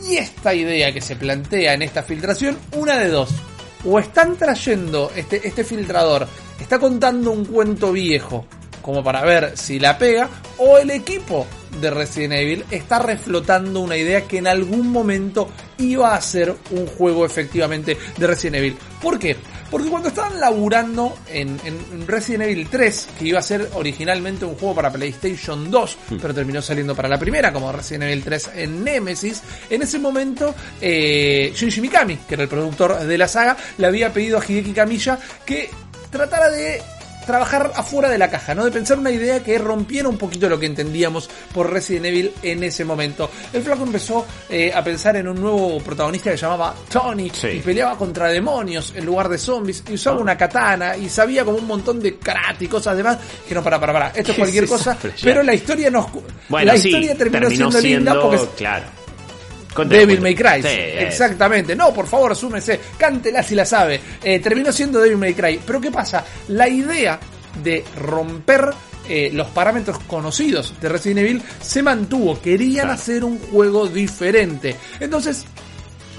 Y 0.08 0.16
esta 0.16 0.54
idea 0.54 0.92
que 0.92 1.00
se 1.00 1.16
plantea 1.16 1.74
en 1.74 1.82
esta 1.82 2.02
filtración, 2.02 2.58
una 2.72 2.98
de 2.98 3.08
dos. 3.08 3.30
O 3.84 3.98
están 3.98 4.36
trayendo, 4.36 5.10
este, 5.16 5.46
este 5.46 5.64
filtrador 5.64 6.26
está 6.60 6.78
contando 6.78 7.30
un 7.30 7.44
cuento 7.44 7.92
viejo, 7.92 8.44
como 8.82 9.02
para 9.02 9.22
ver 9.24 9.56
si 9.56 9.78
la 9.78 9.96
pega, 9.96 10.28
o 10.58 10.78
el 10.78 10.90
equipo 10.90 11.46
de 11.80 11.90
Resident 11.90 12.34
Evil 12.34 12.64
está 12.70 12.98
reflotando 12.98 13.80
una 13.80 13.96
idea 13.96 14.26
que 14.26 14.38
en 14.38 14.46
algún 14.46 14.88
momento 14.90 15.48
iba 15.78 16.14
a 16.14 16.20
ser 16.20 16.54
un 16.70 16.86
juego 16.86 17.24
efectivamente 17.24 17.96
de 18.16 18.26
Resident 18.26 18.56
Evil. 18.56 18.76
¿Por 19.00 19.18
qué? 19.18 19.36
Porque 19.70 19.88
cuando 19.88 20.08
estaban 20.08 20.40
laburando 20.40 21.16
en, 21.28 21.60
en 21.64 22.06
Resident 22.06 22.44
Evil 22.44 22.68
3, 22.68 23.08
que 23.18 23.26
iba 23.26 23.38
a 23.38 23.42
ser 23.42 23.68
originalmente 23.74 24.44
un 24.44 24.56
juego 24.56 24.74
para 24.74 24.90
PlayStation 24.90 25.70
2, 25.70 25.98
pero 26.20 26.34
terminó 26.34 26.60
saliendo 26.60 26.94
para 26.94 27.08
la 27.08 27.18
primera, 27.18 27.52
como 27.52 27.70
Resident 27.70 28.04
Evil 28.04 28.24
3 28.24 28.50
en 28.56 28.84
Nemesis, 28.84 29.42
en 29.68 29.82
ese 29.82 29.98
momento 29.98 30.54
eh, 30.80 31.52
Shinji 31.54 31.80
Mikami, 31.80 32.16
que 32.16 32.34
era 32.34 32.42
el 32.42 32.48
productor 32.48 32.98
de 32.98 33.18
la 33.18 33.28
saga, 33.28 33.56
le 33.78 33.86
había 33.86 34.12
pedido 34.12 34.38
a 34.38 34.44
Hideki 34.44 34.72
Kamiya 34.72 35.18
que 35.44 35.70
tratara 36.10 36.50
de 36.50 36.82
trabajar 37.26 37.72
afuera 37.74 38.08
de 38.08 38.18
la 38.18 38.28
caja, 38.30 38.54
¿no? 38.54 38.64
De 38.64 38.70
pensar 38.70 38.98
una 38.98 39.10
idea 39.10 39.42
que 39.42 39.58
rompiera 39.58 40.08
un 40.08 40.16
poquito 40.18 40.48
lo 40.48 40.58
que 40.58 40.66
entendíamos 40.66 41.28
por 41.52 41.72
Resident 41.72 42.06
Evil 42.06 42.32
en 42.42 42.64
ese 42.64 42.84
momento. 42.84 43.30
El 43.52 43.62
flaco 43.62 43.84
empezó 43.84 44.26
eh, 44.48 44.72
a 44.74 44.82
pensar 44.82 45.16
en 45.16 45.28
un 45.28 45.40
nuevo 45.40 45.78
protagonista 45.80 46.30
que 46.30 46.36
se 46.36 46.42
llamaba 46.42 46.74
Tony 46.90 47.30
Sí. 47.30 47.48
y 47.48 47.60
peleaba 47.60 47.96
contra 47.96 48.28
demonios 48.28 48.92
en 48.96 49.04
lugar 49.06 49.28
de 49.28 49.38
zombies 49.38 49.84
y 49.88 49.94
usaba 49.94 50.18
una 50.18 50.36
katana 50.36 50.96
y 50.96 51.08
sabía 51.08 51.44
como 51.44 51.58
un 51.58 51.66
montón 51.66 52.00
de 52.00 52.18
karate 52.18 52.64
y 52.64 52.68
cosas 52.68 52.96
demás. 52.96 53.18
Que 53.48 53.54
no, 53.54 53.62
para, 53.62 53.78
para, 53.78 53.92
para, 53.92 54.06
esto 54.08 54.20
es 54.20 54.26
¿Qué 54.36 54.42
cualquier 54.42 54.66
cosa, 54.66 54.96
pero 55.22 55.42
la 55.42 55.54
historia 55.54 55.90
nos... 55.90 56.06
Bueno, 56.48 56.72
la 56.72 56.78
sí, 56.78 56.88
historia 56.88 57.16
terminó, 57.16 57.48
siendo, 57.48 57.80
linda 57.80 58.20
porque 58.20 58.40
claro. 58.56 58.86
Cuéntame, 59.74 60.00
Devil. 60.00 60.20
May 60.20 60.34
Cry. 60.34 60.62
Sí, 60.62 60.68
es. 60.68 61.02
Exactamente. 61.04 61.76
No, 61.76 61.92
por 61.92 62.06
favor, 62.06 62.34
súmese. 62.36 62.80
Cántela 62.98 63.42
si 63.42 63.54
la 63.54 63.64
sabe. 63.64 64.00
Eh, 64.22 64.38
terminó 64.40 64.72
siendo 64.72 65.00
Devil 65.00 65.18
May 65.18 65.34
Cry. 65.34 65.60
Pero 65.64 65.80
¿qué 65.80 65.90
pasa? 65.90 66.24
La 66.48 66.68
idea 66.68 67.18
de 67.62 67.84
romper 67.96 68.70
eh, 69.08 69.30
los 69.32 69.48
parámetros 69.48 69.98
conocidos 70.06 70.74
de 70.80 70.88
Resident 70.88 71.20
Evil 71.20 71.42
se 71.60 71.82
mantuvo. 71.82 72.40
Querían 72.40 72.86
Claro. 72.86 72.92
hacer 72.92 73.24
un 73.24 73.38
juego 73.38 73.88
diferente. 73.88 74.76
Entonces, 75.00 75.44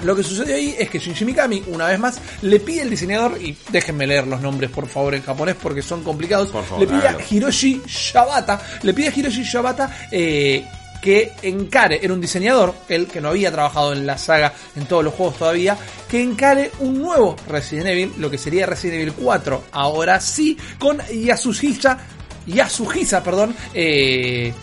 lo 0.03 0.15
que 0.15 0.23
sucedió 0.23 0.55
ahí 0.55 0.75
es 0.79 0.89
que 0.89 0.97
Shinji 0.99 1.23
Mikami, 1.25 1.63
una 1.67 1.87
vez 1.87 1.99
más, 1.99 2.19
le 2.41 2.59
pide 2.59 2.81
al 2.81 2.89
diseñador, 2.89 3.37
y 3.41 3.55
déjenme 3.69 4.07
leer 4.07 4.25
los 4.27 4.41
nombres 4.41 4.71
por 4.71 4.87
favor 4.87 5.13
en 5.13 5.21
japonés 5.21 5.55
porque 5.61 5.81
son 5.83 6.03
complicados, 6.03 6.49
favor, 6.51 6.79
le 6.79 6.87
pide 6.87 7.07
a. 7.07 7.17
Hiroshi 7.29 7.81
Shibata, 7.85 8.59
le 8.81 8.93
pide 8.93 9.09
a 9.09 9.11
Hiroshi 9.15 9.43
Shibata 9.43 10.07
eh, 10.11 10.65
que 11.01 11.33
encare, 11.41 11.99
era 12.01 12.13
un 12.13 12.21
diseñador, 12.21 12.73
él 12.87 13.07
que 13.07 13.19
no 13.19 13.29
había 13.29 13.51
trabajado 13.51 13.93
en 13.93 14.05
la 14.05 14.17
saga, 14.17 14.53
en 14.75 14.85
todos 14.85 15.03
los 15.03 15.13
juegos 15.13 15.37
todavía, 15.37 15.77
que 16.09 16.21
encare 16.21 16.71
un 16.79 17.01
nuevo 17.01 17.35
Resident 17.47 17.87
Evil, 17.87 18.13
lo 18.17 18.29
que 18.29 18.37
sería 18.37 18.65
Resident 18.65 19.01
Evil 19.01 19.13
4, 19.13 19.63
ahora 19.71 20.19
sí, 20.19 20.57
con 20.77 20.99
Yasuhisa, 20.99 21.97
Yasuhisa, 22.45 23.23
perdón, 23.23 23.55
eh, 23.73 24.53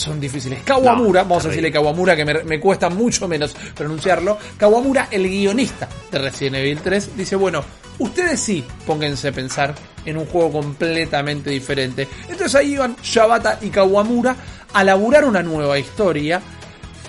son 0.00 0.20
difíciles. 0.20 0.62
Kawamura, 0.64 1.22
No, 1.22 1.28
vamos 1.28 1.44
a 1.44 1.48
decirle 1.48 1.70
Kawamura, 1.70 2.16
que 2.16 2.24
me, 2.24 2.42
me 2.44 2.58
cuesta 2.58 2.88
mucho 2.88 3.28
menos 3.28 3.54
pronunciarlo. 3.74 4.38
Kawamura, 4.56 5.08
el 5.10 5.28
guionista 5.28 5.88
de 6.10 6.18
Resident 6.18 6.56
Evil 6.56 6.80
3, 6.80 7.16
dice, 7.16 7.36
bueno, 7.36 7.62
ustedes 7.98 8.40
sí 8.40 8.64
pónganse 8.86 9.28
a 9.28 9.32
pensar 9.32 9.74
en 10.04 10.16
un 10.16 10.26
juego 10.26 10.52
completamente 10.52 11.50
diferente. 11.50 12.08
Entonces 12.28 12.54
ahí 12.54 12.72
iban 12.74 12.96
Shabata 13.02 13.58
y 13.60 13.68
Kawamura 13.68 14.34
a 14.72 14.84
laburar 14.84 15.24
una 15.24 15.42
nueva 15.42 15.78
historia 15.78 16.40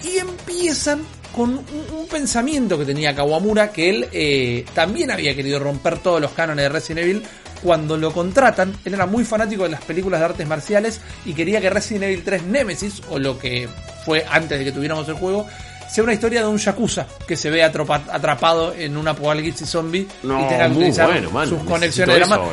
y 0.04 0.18
empiezan 0.18 1.02
con 1.36 1.52
un, 1.52 1.66
un 1.98 2.08
pensamiento 2.08 2.78
que 2.78 2.86
tenía 2.86 3.16
Kawamura, 3.16 3.72
que 3.72 3.90
él 3.90 4.08
eh, 4.12 4.66
también 4.74 5.12
había 5.12 5.36
querido 5.36 5.60
romper 5.60 6.00
todos 6.00 6.20
los 6.20 6.32
cánones 6.32 6.64
de 6.64 6.70
Resident 6.70 7.06
Evil. 7.06 7.24
Cuando 7.64 7.98
lo 7.98 8.12
contratan, 8.12 8.76
él 8.86 8.94
era 8.94 9.06
muy 9.06 9.24
fanático 9.24 9.64
de 9.64 9.70
las 9.70 9.82
películas 9.82 10.20
de 10.20 10.26
artes 10.26 10.48
marciales 10.48 11.00
y 11.26 11.34
quería 11.34 11.62
que 11.62 11.70
Resident 11.70 12.06
Evil 12.06 12.24
3 12.24 12.44
Nemesis, 12.44 13.02
o 13.10 13.20
lo 13.20 13.38
que 13.38 13.70
fue 14.06 14.26
antes 14.30 14.58
de 14.58 14.66
que 14.66 14.72
tuviéramos 14.72 15.08
el 15.08 15.16
juego, 15.16 15.48
sea 15.90 16.04
una 16.04 16.14
historia 16.14 16.42
de 16.42 16.48
un 16.48 16.58
yakuza 16.58 17.06
que 17.28 17.36
se 17.36 17.50
ve 17.50 17.64
atrapado 17.64 18.74
en 18.74 18.96
un 18.96 19.08
apocalipsis 19.08 19.70
zombie 19.70 20.08
No, 20.24 20.40
y 20.46 20.48
tenga 20.48 20.68
que 20.68 20.76
utilizar 20.76 21.08
bueno, 21.08 21.32
man. 21.32 21.48
sus 21.50 21.62
conexiones 21.64 22.16
de 22.16 22.22
la 22.22 22.28
mano. 22.28 22.46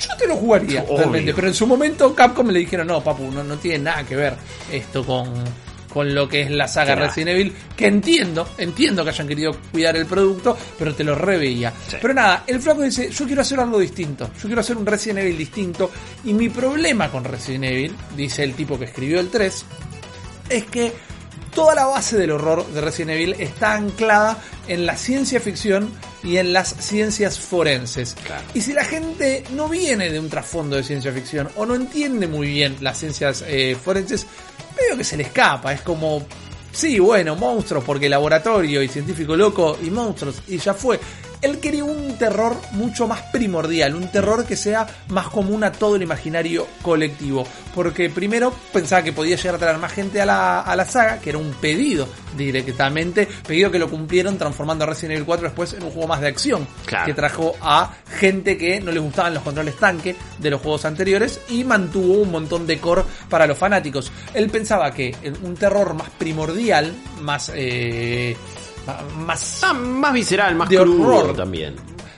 Yo 0.00 0.16
te 0.16 0.26
lo 0.26 0.36
jugaría 0.36 0.82
Obvio. 0.84 0.96
realmente, 0.96 1.34
pero 1.34 1.48
en 1.48 1.54
su 1.54 1.66
momento 1.66 2.14
Capcom 2.14 2.48
le 2.48 2.60
dijeron, 2.60 2.86
no, 2.86 3.02
papu, 3.02 3.30
no, 3.30 3.44
no 3.44 3.58
tiene 3.58 3.80
nada 3.80 4.02
que 4.04 4.16
ver 4.16 4.34
esto 4.72 5.04
con, 5.04 5.30
con 5.92 6.14
lo 6.14 6.28
que 6.28 6.42
es 6.42 6.50
la 6.50 6.68
saga 6.68 6.94
Claro. 6.94 7.06
Resident 7.06 7.30
Evil, 7.30 7.54
que 7.76 7.86
entiendo, 7.86 8.48
entiendo 8.56 9.04
que 9.04 9.10
hayan 9.10 9.28
querido 9.28 9.56
cuidar 9.70 9.96
el 9.96 10.06
producto, 10.06 10.56
pero 10.78 10.94
te 10.94 11.04
lo 11.04 11.14
reveía. 11.14 11.72
Sí. 11.88 11.96
Pero 12.00 12.14
nada, 12.14 12.44
el 12.46 12.60
flaco 12.60 12.82
dice, 12.82 13.10
yo 13.10 13.26
quiero 13.26 13.42
hacer 13.42 13.60
algo 13.60 13.78
distinto, 13.78 14.30
yo 14.34 14.46
quiero 14.46 14.60
hacer 14.60 14.76
un 14.76 14.86
Resident 14.86 15.20
Evil 15.20 15.36
distinto, 15.36 15.90
y 16.24 16.32
mi 16.32 16.48
problema 16.48 17.10
con 17.10 17.24
Resident 17.24 17.64
Evil, 17.64 17.94
dice 18.16 18.44
el 18.44 18.54
tipo 18.54 18.78
que 18.78 18.86
escribió 18.86 19.20
el 19.20 19.28
3, 19.28 19.64
es 20.48 20.64
que 20.64 20.92
toda 21.54 21.74
la 21.74 21.86
base 21.86 22.16
del 22.16 22.30
horror 22.30 22.66
de 22.66 22.80
Resident 22.80 23.10
Evil 23.12 23.36
está 23.38 23.74
anclada 23.74 24.38
en 24.68 24.86
la 24.86 24.96
ciencia 24.96 25.40
ficción 25.40 25.90
y 26.22 26.36
en 26.36 26.52
las 26.52 26.68
ciencias 26.68 27.38
forenses. 27.38 28.16
Claro. 28.24 28.44
Y 28.54 28.60
si 28.60 28.72
la 28.72 28.84
gente 28.84 29.44
no 29.52 29.68
viene 29.68 30.10
de 30.10 30.20
un 30.20 30.28
trasfondo 30.28 30.76
de 30.76 30.84
ciencia 30.84 31.12
ficción 31.12 31.48
o 31.56 31.66
no 31.66 31.74
entiende 31.74 32.26
muy 32.26 32.48
bien 32.48 32.76
las 32.80 32.98
ciencias 32.98 33.44
eh, 33.46 33.76
forenses, 33.82 34.26
medio 34.80 34.96
que 34.96 35.04
se 35.04 35.16
le 35.16 35.24
escapa. 35.24 35.72
Es 35.72 35.82
como, 35.82 36.24
sí, 36.72 36.98
bueno, 36.98 37.36
monstruos, 37.36 37.84
porque 37.84 38.08
laboratorio 38.08 38.82
y 38.82 38.88
científico 38.88 39.36
loco 39.36 39.78
y 39.82 39.90
monstruos, 39.90 40.42
y 40.48 40.58
ya 40.58 40.74
fue. 40.74 40.98
Él 41.42 41.58
quería 41.58 41.84
un 41.84 42.18
terror 42.18 42.56
mucho 42.72 43.06
más 43.08 43.22
primordial, 43.32 43.94
un 43.94 44.10
terror 44.10 44.44
que 44.44 44.56
sea 44.56 44.86
más 45.08 45.28
común 45.28 45.64
a 45.64 45.72
todo 45.72 45.96
el 45.96 46.02
imaginario 46.02 46.66
colectivo. 46.82 47.46
Porque 47.74 48.10
primero 48.10 48.52
pensaba 48.72 49.02
que 49.02 49.12
podía 49.12 49.36
llegar 49.36 49.54
a 49.54 49.58
traer 49.58 49.78
más 49.78 49.92
gente 49.92 50.20
a 50.20 50.26
la, 50.26 50.60
a 50.60 50.76
la 50.76 50.84
saga, 50.84 51.18
que 51.18 51.30
era 51.30 51.38
un 51.38 51.52
pedido 51.54 52.08
directamente, 52.36 53.26
pedido 53.46 53.70
que 53.70 53.78
lo 53.78 53.88
cumplieron 53.88 54.36
transformando 54.38 54.84
Resident 54.86 55.12
Evil 55.12 55.24
4 55.26 55.44
después 55.48 55.72
en 55.72 55.82
un 55.82 55.90
juego 55.90 56.08
más 56.08 56.20
de 56.20 56.28
acción, 56.28 56.66
Claro. 56.84 57.06
que 57.06 57.14
trajo 57.14 57.54
a 57.60 57.94
gente 58.18 58.56
que 58.58 58.80
no 58.80 58.90
les 58.92 59.02
gustaban 59.02 59.34
los 59.34 59.42
controles 59.42 59.76
tanque 59.76 60.16
de 60.38 60.50
los 60.50 60.60
juegos 60.60 60.84
anteriores 60.84 61.40
y 61.48 61.64
mantuvo 61.64 62.14
un 62.22 62.30
montón 62.30 62.66
de 62.66 62.78
core 62.78 63.04
para 63.28 63.46
los 63.46 63.56
fanáticos. 63.56 64.10
Él 64.34 64.50
pensaba 64.50 64.90
que 64.92 65.14
un 65.42 65.54
terror 65.54 65.94
más 65.94 66.10
primordial, 66.10 66.92
más... 67.20 67.50
eh, 67.54 68.36
más 69.16 69.60
Ah, 69.62 69.72
más 69.72 70.12
visceral, 70.12 70.54
más 70.54 70.68
De 70.68 70.76
crudo 70.78 71.16
horror. 71.18 71.36
también. 71.36 71.76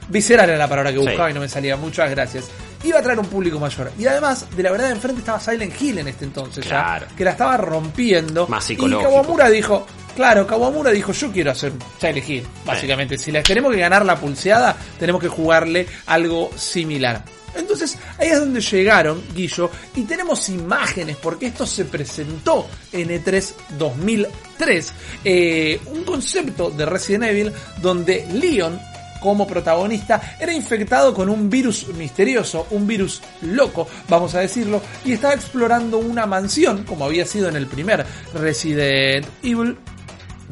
Visceral 0.08 0.48
era 0.48 0.58
la 0.58 0.68
palabra 0.68 0.90
que 0.92 0.98
Sí. 0.98 1.04
buscaba 1.06 1.30
y 1.30 1.34
no 1.34 1.40
me 1.40 1.48
salía. 1.48 1.76
Muchas 1.76 2.10
gracias. 2.10 2.50
Iba 2.84 2.98
a 2.98 3.02
traer 3.02 3.18
un 3.18 3.26
público 3.26 3.58
mayor. 3.60 3.92
Y 3.98 4.06
además, 4.06 4.46
de 4.56 4.62
la 4.62 4.72
verdad, 4.72 4.90
enfrente 4.90 5.20
estaba 5.20 5.38
Silent 5.40 5.80
Hill 5.80 5.98
en 5.98 6.08
este 6.08 6.24
entonces 6.24 6.66
Claro. 6.66 7.06
ya. 7.08 7.16
Que 7.16 7.24
la 7.24 7.30
estaba 7.30 7.56
rompiendo. 7.56 8.46
Más 8.48 8.64
y 8.64 8.68
psicológico. 8.74 9.10
Kawamura 9.10 9.48
dijo. 9.48 9.86
Claro, 10.16 10.46
Kawamura 10.46 10.90
dijo, 10.90 11.12
yo 11.12 11.32
quiero 11.32 11.52
hacer 11.52 11.72
Silent 11.98 12.28
Hill, 12.28 12.46
básicamente. 12.66 13.16
Si 13.16 13.32
les 13.32 13.44
tenemos 13.44 13.72
que 13.72 13.78
ganar 13.80 14.04
la 14.04 14.16
pulseada, 14.16 14.76
tenemos 14.98 15.22
que 15.22 15.28
jugarle 15.28 15.86
algo 16.06 16.50
similar. 16.54 17.24
Entonces, 17.54 17.96
ahí 18.18 18.28
es 18.28 18.38
donde 18.38 18.60
llegaron, 18.60 19.22
Guillo, 19.34 19.70
y 19.94 20.02
tenemos 20.04 20.48
imágenes, 20.48 21.16
porque 21.16 21.46
esto 21.46 21.66
se 21.66 21.84
presentó 21.84 22.66
en 22.92 23.10
E 23.10 23.22
E3 23.22 23.52
2003. 23.78 24.92
eh, 25.24 25.80
un 25.86 26.04
concepto 26.04 26.70
de 26.70 26.86
Resident 26.86 27.24
Evil 27.24 27.52
donde 27.80 28.26
Leon, 28.32 28.78
como 29.20 29.46
protagonista, 29.46 30.36
era 30.40 30.52
infectado 30.52 31.14
con 31.14 31.28
un 31.28 31.48
virus 31.48 31.86
misterioso, 31.88 32.66
un 32.70 32.86
virus 32.86 33.20
loco, 33.42 33.86
vamos 34.08 34.34
a 34.34 34.40
decirlo, 34.40 34.80
y 35.04 35.12
estaba 35.12 35.34
explorando 35.34 35.98
una 35.98 36.26
mansión, 36.26 36.84
como 36.84 37.04
había 37.04 37.24
sido 37.26 37.48
en 37.48 37.56
el 37.56 37.66
primer 37.66 38.04
Resident 38.34 39.26
Evil, 39.42 39.76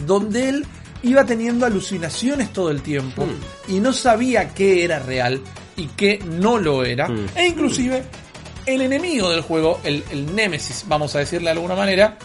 donde 0.06 0.48
él 0.48 0.66
iba 1.02 1.24
teniendo 1.24 1.66
alucinaciones 1.66 2.52
todo 2.52 2.70
el 2.70 2.82
tiempo 2.82 3.24
Mm. 3.26 3.72
y 3.72 3.80
no 3.80 3.92
sabía 3.92 4.50
qué 4.54 4.84
era 4.84 4.98
real 4.98 5.40
y 5.80 5.86
qué 5.96 6.18
no 6.24 6.58
lo 6.58 6.84
era. 6.84 7.08
Mm. 7.08 7.26
E 7.34 7.46
inclusive 7.48 8.02
el 8.66 8.82
enemigo 8.82 9.30
del 9.30 9.40
juego, 9.40 9.80
el, 9.84 10.04
el 10.10 10.34
Némesis, 10.34 10.84
vamos 10.86 11.14
a 11.16 11.20
decirle 11.20 11.46
de 11.46 11.52
alguna 11.52 11.74
manera, 11.74 12.16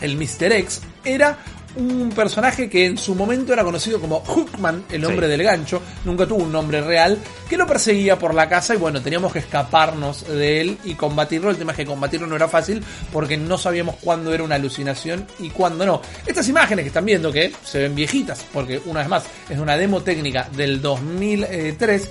el 0.00 0.16
Mr. 0.16 0.52
X, 0.52 0.82
era 1.04 1.38
un 1.74 2.10
personaje 2.10 2.68
que 2.68 2.84
en 2.84 2.98
su 2.98 3.14
momento 3.14 3.54
era 3.54 3.64
conocido 3.64 3.98
como 3.98 4.20
Hookman, 4.20 4.84
el 4.90 5.06
hombre 5.06 5.26
Sí. 5.26 5.30
del 5.30 5.42
gancho, 5.42 5.80
nunca 6.04 6.26
tuvo 6.26 6.42
un 6.44 6.52
nombre 6.52 6.82
real, 6.82 7.16
que 7.48 7.56
lo 7.56 7.66
perseguía 7.66 8.18
por 8.18 8.34
la 8.34 8.46
casa 8.46 8.74
y 8.74 8.76
bueno, 8.76 9.00
teníamos 9.00 9.32
que 9.32 9.38
escaparnos 9.38 10.26
de 10.28 10.60
él 10.60 10.78
y 10.84 10.94
combatirlo. 10.96 11.48
El 11.48 11.56
tema 11.56 11.72
es 11.72 11.78
que 11.78 11.86
combatirlo 11.86 12.26
no 12.26 12.36
era 12.36 12.46
fácil 12.46 12.84
porque 13.10 13.38
no 13.38 13.56
sabíamos 13.56 13.96
cuándo 14.02 14.34
era 14.34 14.44
una 14.44 14.56
alucinación 14.56 15.26
y 15.38 15.48
cuándo 15.48 15.86
no. 15.86 16.02
Estas 16.26 16.46
imágenes 16.46 16.82
que 16.82 16.88
están 16.88 17.06
viendo 17.06 17.32
que 17.32 17.50
se 17.64 17.78
ven 17.78 17.94
viejitas, 17.94 18.44
porque 18.52 18.78
una 18.84 19.00
vez 19.00 19.08
más 19.08 19.24
es 19.48 19.58
una 19.58 19.74
demo 19.78 20.02
técnica 20.02 20.48
del 20.54 20.82
2003, 20.82 22.10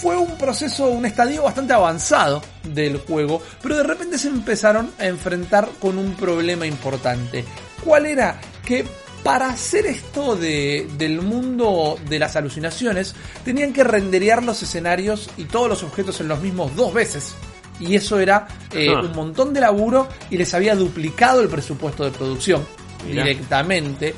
fue 0.00 0.16
un 0.16 0.36
proceso, 0.38 0.88
un 0.88 1.04
estadio 1.04 1.42
bastante 1.42 1.72
avanzado 1.72 2.42
del 2.64 2.98
juego, 2.98 3.42
pero 3.62 3.76
de 3.76 3.82
repente 3.82 4.18
se 4.18 4.28
empezaron 4.28 4.90
a 4.98 5.06
enfrentar 5.06 5.68
con 5.80 5.98
un 5.98 6.14
problema 6.14 6.66
importante. 6.66 7.44
¿Cuál 7.84 8.06
era? 8.06 8.40
Que 8.64 8.84
para 9.22 9.48
hacer 9.50 9.84
esto 9.86 10.34
de, 10.36 10.88
del 10.96 11.20
mundo 11.20 11.98
de 12.08 12.18
las 12.18 12.36
alucinaciones, 12.36 13.14
tenían 13.44 13.72
que 13.74 13.84
renderear 13.84 14.42
los 14.42 14.62
escenarios 14.62 15.28
y 15.36 15.44
todos 15.44 15.68
los 15.68 15.82
objetos 15.82 16.20
en 16.20 16.28
los 16.28 16.40
mismos 16.40 16.74
dos 16.74 16.94
veces. 16.94 17.34
Y 17.78 17.94
eso 17.96 18.18
era 18.18 18.46
eh, 18.72 18.88
Ah. 18.94 19.00
un 19.02 19.12
montón 19.12 19.52
de 19.52 19.60
laburo 19.60 20.08
y 20.30 20.36
les 20.38 20.52
había 20.54 20.74
duplicado 20.74 21.40
el 21.42 21.48
presupuesto 21.48 22.04
de 22.04 22.10
producción 22.10 22.66
Mirá. 23.06 23.24
directamente. 23.24 24.14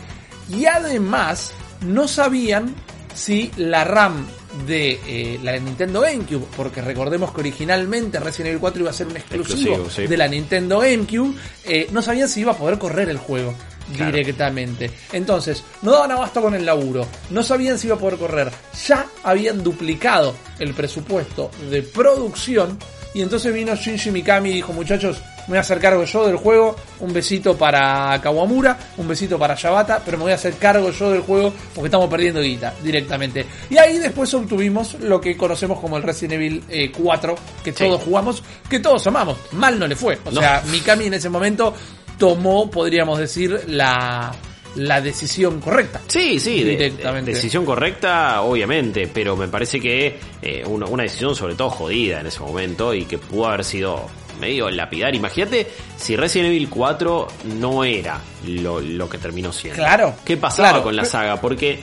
Y 0.48 0.66
además 0.66 1.52
no 1.80 2.06
sabían 2.06 2.74
si 3.14 3.50
la 3.56 3.84
RAM 3.84 4.26
de 4.66 5.00
eh, 5.06 5.40
la 5.42 5.56
Nintendo 5.58 6.00
GameCube, 6.00 6.46
porque 6.56 6.82
recordemos 6.82 7.32
que 7.32 7.40
originalmente 7.40 8.20
Resident 8.20 8.48
Evil 8.48 8.60
4 8.60 8.80
iba 8.82 8.90
a 8.90 8.94
ser 8.94 9.06
un 9.06 9.16
exclusivo, 9.16 9.74
Exclusivo, 9.76 9.90
sí. 9.90 10.06
de 10.06 10.16
la 10.16 10.28
Nintendo 10.28 10.78
GameCube, 10.80 11.34
eh, 11.64 11.88
no 11.90 12.02
sabían 12.02 12.28
si 12.28 12.40
iba 12.40 12.52
a 12.52 12.56
poder 12.56 12.78
correr 12.78 13.08
el 13.08 13.18
juego 13.18 13.54
Claro. 13.96 14.16
directamente. 14.16 14.90
Entonces, 15.12 15.64
no 15.82 15.90
daban 15.90 16.12
abasto 16.12 16.40
con 16.40 16.54
el 16.54 16.64
laburo, 16.64 17.06
no 17.30 17.42
sabían 17.42 17.78
si 17.78 17.88
iba 17.88 17.96
a 17.96 17.98
poder 17.98 18.18
correr, 18.18 18.50
ya 18.86 19.06
habían 19.24 19.62
duplicado 19.62 20.34
el 20.60 20.72
presupuesto 20.72 21.50
de 21.68 21.82
producción 21.82 22.78
y 23.14 23.22
entonces 23.22 23.52
vino 23.52 23.74
Shinji 23.74 24.10
Mikami 24.10 24.50
y 24.50 24.54
dijo, 24.54 24.72
muchachos, 24.72 25.20
me 25.42 25.48
voy 25.48 25.58
a 25.58 25.60
hacer 25.60 25.78
cargo 25.80 26.04
yo 26.04 26.26
del 26.26 26.36
juego, 26.36 26.76
un 27.00 27.12
besito 27.12 27.56
para 27.56 28.20
Kawamura, 28.22 28.78
un 28.96 29.08
besito 29.08 29.38
para 29.38 29.54
Yabata, 29.54 30.00
pero 30.04 30.16
me 30.18 30.22
voy 30.24 30.32
a 30.32 30.36
hacer 30.36 30.54
cargo 30.54 30.90
yo 30.90 31.10
del 31.10 31.22
juego 31.22 31.52
porque 31.74 31.86
estamos 31.88 32.08
perdiendo 32.08 32.40
guita 32.40 32.74
directamente. 32.82 33.44
Y 33.70 33.76
ahí 33.78 33.98
después 33.98 34.32
obtuvimos 34.34 34.94
lo 35.00 35.20
que 35.20 35.36
conocemos 35.36 35.80
como 35.80 35.96
el 35.96 36.02
Resident 36.02 36.34
Evil 36.34 36.64
eh, 36.68 36.92
4, 36.96 37.34
que 37.64 37.72
Sí. 37.72 37.84
todos 37.84 38.02
jugamos, 38.02 38.42
que 38.68 38.78
todos 38.80 39.06
amamos. 39.06 39.36
Mal 39.52 39.78
no 39.78 39.86
le 39.86 39.96
fue. 39.96 40.18
O 40.24 40.30
No. 40.30 40.40
sea, 40.40 40.62
Mikami 40.70 41.06
en 41.06 41.14
ese 41.14 41.28
momento 41.28 41.74
tomó, 42.18 42.70
podríamos 42.70 43.18
decir, 43.18 43.64
la, 43.66 44.32
la 44.76 45.00
decisión 45.00 45.60
correcta. 45.60 46.00
Sí, 46.06 46.38
sí, 46.38 46.62
de- 46.62 46.70
Directamente. 46.70 47.30
de- 47.30 47.34
decisión 47.36 47.64
correcta, 47.64 48.42
obviamente, 48.42 49.08
pero 49.12 49.36
me 49.36 49.48
parece 49.48 49.80
que 49.80 50.18
eh, 50.40 50.62
una, 50.66 50.86
una 50.86 51.02
decisión 51.02 51.34
sobre 51.34 51.54
todo 51.54 51.68
jodida 51.70 52.20
en 52.20 52.26
ese 52.28 52.40
momento 52.40 52.94
y 52.94 53.04
que 53.04 53.18
pudo 53.18 53.48
haber 53.48 53.64
sido 53.64 54.06
medio 54.40 54.70
lapidar. 54.70 55.14
Imagínate 55.14 55.66
si 55.96 56.16
Resident 56.16 56.48
Evil 56.50 56.68
4 56.68 57.28
no 57.58 57.84
era 57.84 58.20
lo, 58.46 58.80
lo 58.80 59.08
que 59.08 59.18
terminó 59.18 59.52
siendo. 59.52 59.78
Claro, 59.82 60.14
¿Qué 60.24 60.36
pasaba 60.36 60.68
claro. 60.70 60.82
con 60.84 60.96
la 60.96 61.04
saga? 61.04 61.40
Porque 61.40 61.80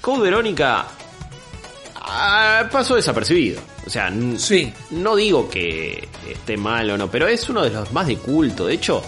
Code 0.00 0.22
Verónica 0.22 0.86
ah, 1.96 2.68
pasó 2.70 2.96
desapercibido. 2.96 3.60
O 3.86 3.90
sea, 3.90 4.12
Sí. 4.36 4.72
no 4.90 5.16
digo 5.16 5.48
que 5.48 6.08
esté 6.28 6.56
mal 6.56 6.90
o 6.90 6.98
no, 6.98 7.10
pero 7.10 7.26
es 7.26 7.48
uno 7.48 7.62
de 7.62 7.70
los 7.70 7.92
más 7.92 8.06
de 8.06 8.16
culto. 8.16 8.66
De 8.66 8.74
hecho, 8.74 9.02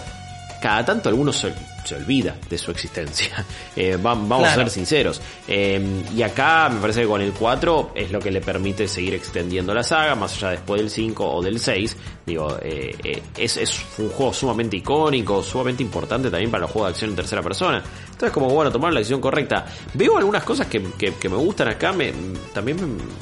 cada 0.61 0.83
tanto 0.83 1.09
algunos 1.09 1.45
se, 1.83 1.95
olvida 1.95 2.35
de 2.49 2.57
su 2.57 2.71
existencia. 2.71 3.45
Eh, 3.75 3.95
va- 3.97 4.13
vamos 4.13 4.39
Claro. 4.39 4.51
a 4.51 4.55
ser 4.65 4.69
sinceros. 4.69 5.19
Eh, 5.47 6.03
y 6.15 6.21
acá 6.21 6.69
me 6.69 6.79
parece 6.79 7.01
que 7.01 7.07
con 7.07 7.21
el 7.21 7.31
4 7.33 7.91
es 7.95 8.11
lo 8.11 8.19
que 8.19 8.29
le 8.29 8.39
permite 8.39 8.87
seguir 8.87 9.15
extendiendo 9.15 9.73
la 9.73 9.83
saga, 9.83 10.13
más 10.13 10.35
allá 10.37 10.51
después 10.51 10.79
del 10.79 10.89
5 10.91 11.27
o 11.33 11.41
del 11.41 11.59
6. 11.59 11.97
Digo, 12.25 12.55
eh, 12.61 13.21
es, 13.35 13.57
es 13.57 13.81
un 13.97 14.09
juego 14.09 14.31
sumamente 14.31 14.77
icónico, 14.77 15.41
sumamente 15.41 15.81
importante 15.81 16.29
también 16.29 16.51
para 16.51 16.61
los 16.61 16.71
juegos 16.71 16.89
de 16.89 16.91
acción 16.93 17.09
en 17.11 17.15
tercera 17.15 17.41
persona. 17.41 17.81
Entonces, 18.05 18.31
como 18.31 18.47
bueno, 18.49 18.71
tomar 18.71 18.93
la 18.93 18.99
decisión 18.99 19.19
correcta. 19.21 19.65
Veo 19.95 20.17
algunas 20.17 20.43
cosas 20.43 20.67
que, 20.67 20.81
que- 20.97 21.15
que 21.15 21.29
me 21.29 21.37
gustan 21.37 21.69
acá. 21.69 21.91
Me, 21.93 22.13
también 22.53 22.77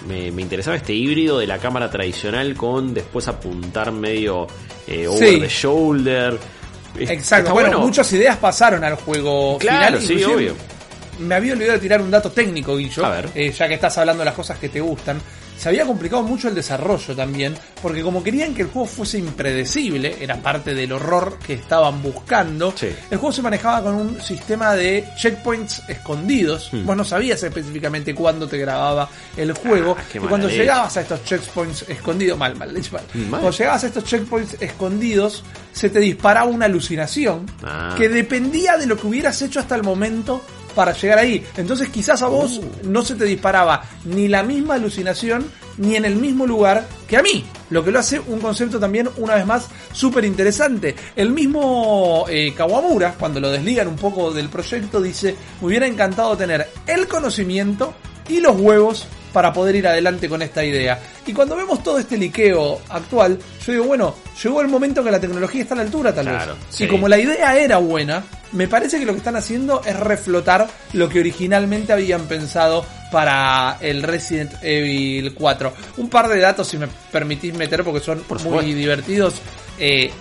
me, 0.07 0.13
me- 0.15 0.31
me 0.31 0.41
interesaba 0.41 0.75
este 0.75 0.93
híbrido 0.93 1.39
de 1.39 1.47
la 1.47 1.59
cámara 1.59 1.89
tradicional 1.89 2.55
con 2.55 2.93
después 2.93 3.27
apuntar 3.29 3.91
medio 3.93 4.47
over 5.07 5.29
Sí. 5.29 5.39
the 5.39 5.47
shoulder. 5.47 6.37
Exacto, 6.99 7.53
bueno, 7.53 7.79
muchas 7.79 8.11
ideas 8.13 8.37
pasaron 8.37 8.83
al 8.83 8.95
juego 8.95 9.57
Claro, 9.57 9.97
final. 9.99 10.19
sí, 10.19 10.23
obvio. 10.23 10.55
Me 11.19 11.35
había 11.35 11.53
olvidado 11.53 11.73
de 11.73 11.79
tirar 11.79 12.01
un 12.01 12.09
dato 12.11 12.31
técnico, 12.31 12.75
Guillo, 12.77 13.05
A 13.05 13.09
ver. 13.11 13.29
eh, 13.35 13.51
ya 13.51 13.67
que 13.67 13.75
estás 13.75 13.97
hablando 13.97 14.21
de 14.21 14.25
las 14.25 14.33
cosas 14.33 14.57
que 14.57 14.69
te 14.69 14.81
gustan. 14.81 15.21
Se 15.61 15.69
había 15.69 15.85
complicado 15.85 16.23
mucho 16.23 16.47
el 16.47 16.55
desarrollo 16.55 17.15
también, 17.15 17.53
porque 17.83 18.01
como 18.01 18.23
querían 18.23 18.55
que 18.55 18.63
el 18.63 18.69
juego 18.69 18.87
fuese 18.87 19.19
impredecible, 19.19 20.15
era 20.19 20.37
parte 20.41 20.73
del 20.73 20.91
horror 20.91 21.37
que 21.45 21.53
estaban 21.53 22.01
buscando, 22.01 22.73
Sí. 22.75 22.87
el 23.11 23.17
juego 23.19 23.31
se 23.31 23.43
manejaba 23.43 23.83
con 23.83 23.93
un 23.93 24.19
sistema 24.21 24.73
de 24.73 25.05
checkpoints 25.15 25.83
escondidos. 25.87 26.69
Hmm. 26.73 26.83
Vos 26.87 26.97
no 26.97 27.03
sabías 27.05 27.43
específicamente 27.43 28.15
cuándo 28.15 28.47
te 28.47 28.57
grababa 28.57 29.07
el 29.37 29.51
juego. 29.53 29.95
Ah, 29.99 30.03
y 30.15 30.17
cuando 30.17 30.47
leche. 30.47 30.61
llegabas 30.61 30.97
a 30.97 31.01
estos 31.01 31.23
checkpoints 31.25 31.85
escondidos, 31.87 32.39
mal, 32.39 32.55
mal, 32.55 32.73
leche, 32.73 32.89
mal. 32.91 33.03
Mal. 33.13 33.41
Cuando 33.41 33.51
llegabas 33.51 33.83
a 33.83 33.87
estos 33.87 34.03
checkpoints 34.03 34.57
escondidos, 34.59 35.43
se 35.73 35.91
te 35.91 35.99
disparaba 35.99 36.49
una 36.49 36.65
alucinación 36.65 37.45
Ah. 37.63 37.93
que 37.95 38.09
dependía 38.09 38.77
de 38.77 38.87
lo 38.87 38.97
que 38.97 39.05
hubieras 39.05 39.39
hecho 39.43 39.59
hasta 39.59 39.75
el 39.75 39.83
momento 39.83 40.41
para 40.71 40.93
llegar 40.93 41.19
ahí. 41.19 41.45
Entonces 41.57 41.89
quizás 41.89 42.21
a 42.21 42.27
vos 42.27 42.57
Uh. 42.59 42.87
no 42.89 43.03
se 43.03 43.15
te 43.15 43.25
disparaba 43.25 43.83
ni 44.05 44.27
la 44.27 44.43
misma 44.43 44.75
alucinación 44.75 45.45
ni 45.77 45.95
en 45.95 46.05
el 46.05 46.15
mismo 46.15 46.45
lugar 46.45 46.85
que 47.07 47.17
a 47.17 47.21
mí. 47.23 47.45
Lo 47.69 47.83
que 47.83 47.91
lo 47.91 47.99
hace 47.99 48.19
un 48.19 48.39
concepto 48.39 48.79
también, 48.79 49.09
una 49.17 49.35
vez 49.35 49.45
más, 49.45 49.67
súper 49.93 50.25
interesante. 50.25 50.93
El 51.15 51.31
mismo 51.31 52.25
eh, 52.29 52.53
Kawamura, 52.55 53.15
cuando 53.17 53.39
lo 53.39 53.49
desligan 53.49 53.87
un 53.87 53.95
poco 53.95 54.31
del 54.31 54.49
proyecto, 54.49 55.01
dice, 55.01 55.35
me 55.61 55.67
hubiera 55.67 55.87
encantado 55.87 56.35
tener 56.35 56.67
el 56.85 57.07
conocimiento 57.07 57.93
y 58.27 58.39
los 58.41 58.59
huevos 58.59 59.07
para 59.31 59.53
poder 59.53 59.75
ir 59.77 59.87
adelante 59.87 60.27
con 60.27 60.41
esta 60.41 60.63
idea. 60.63 60.99
Y 61.25 61.31
cuando 61.31 61.55
vemos 61.55 61.81
todo 61.81 61.97
este 61.99 62.17
liqueo 62.17 62.81
actual, 62.89 63.39
yo 63.65 63.71
digo, 63.71 63.85
bueno, 63.85 64.13
llegó 64.43 64.61
el 64.61 64.67
momento 64.67 65.01
que 65.03 65.11
la 65.11 65.19
tecnología 65.21 65.61
está 65.61 65.73
a 65.73 65.77
la 65.77 65.83
altura 65.83 66.13
tal 66.13 66.25
Claro, 66.25 66.55
vez. 66.55 66.63
sí. 66.69 66.83
Y 66.83 66.87
como 66.89 67.07
la 67.07 67.17
idea 67.17 67.57
era 67.57 67.77
buena, 67.77 68.23
me 68.51 68.67
parece 68.67 68.99
que 68.99 69.05
lo 69.05 69.13
que 69.13 69.19
están 69.19 69.35
haciendo 69.35 69.81
es 69.85 69.97
reflotar 69.99 70.67
lo 70.93 71.09
que 71.09 71.19
originalmente 71.19 71.93
habían 71.93 72.27
pensado 72.27 72.85
para 73.11 73.77
el 73.81 74.03
Resident 74.03 74.53
Evil 74.61 75.33
4. 75.33 75.73
Un 75.97 76.09
par 76.09 76.27
de 76.27 76.39
datos, 76.39 76.67
si 76.67 76.77
me 76.77 76.87
permitís 77.11 77.53
meter, 77.53 77.83
porque 77.83 77.99
son 77.99 78.19
Por 78.19 78.41
muy 78.43 78.73
divertidos. 78.73 79.35
Eh, 79.79 80.11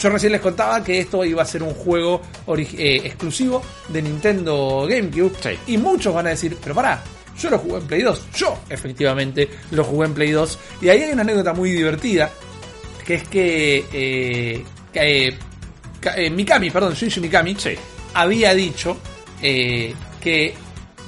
yo 0.00 0.10
recién 0.10 0.32
les 0.32 0.40
contaba 0.40 0.82
que 0.82 0.98
esto 0.98 1.24
iba 1.24 1.42
a 1.42 1.46
ser 1.46 1.62
un 1.62 1.72
juego 1.72 2.20
eh, 2.56 3.02
exclusivo 3.04 3.62
de 3.88 4.02
Nintendo 4.02 4.86
GameCube. 4.88 5.32
Sí. 5.40 5.50
Y 5.68 5.78
muchos 5.78 6.12
van 6.12 6.26
a 6.26 6.30
decir, 6.30 6.56
pero 6.60 6.74
pará, 6.74 7.02
yo 7.38 7.50
lo 7.50 7.58
jugué 7.58 7.78
en 7.78 7.86
Play 7.86 8.02
2. 8.02 8.26
Yo, 8.36 8.58
efectivamente, 8.68 9.48
lo 9.70 9.84
jugué 9.84 10.06
en 10.06 10.14
Play 10.14 10.30
2. 10.30 10.58
Y 10.82 10.88
ahí 10.88 11.02
hay 11.02 11.12
una 11.12 11.22
anécdota 11.22 11.52
muy 11.52 11.70
divertida, 11.70 12.30
que 13.04 13.14
es 13.14 13.28
que, 13.28 13.84
eh, 13.92 14.64
que, 14.92 15.38
eh, 16.16 16.28
Ka- 16.28 16.30
Mikami, 16.34 16.70
perdón, 16.70 16.94
Shinji 16.94 17.20
Mikami, 17.20 17.54
Sí. 17.56 17.74
había 18.14 18.54
dicho 18.54 18.96
eh, 19.42 19.94
que 20.20 20.54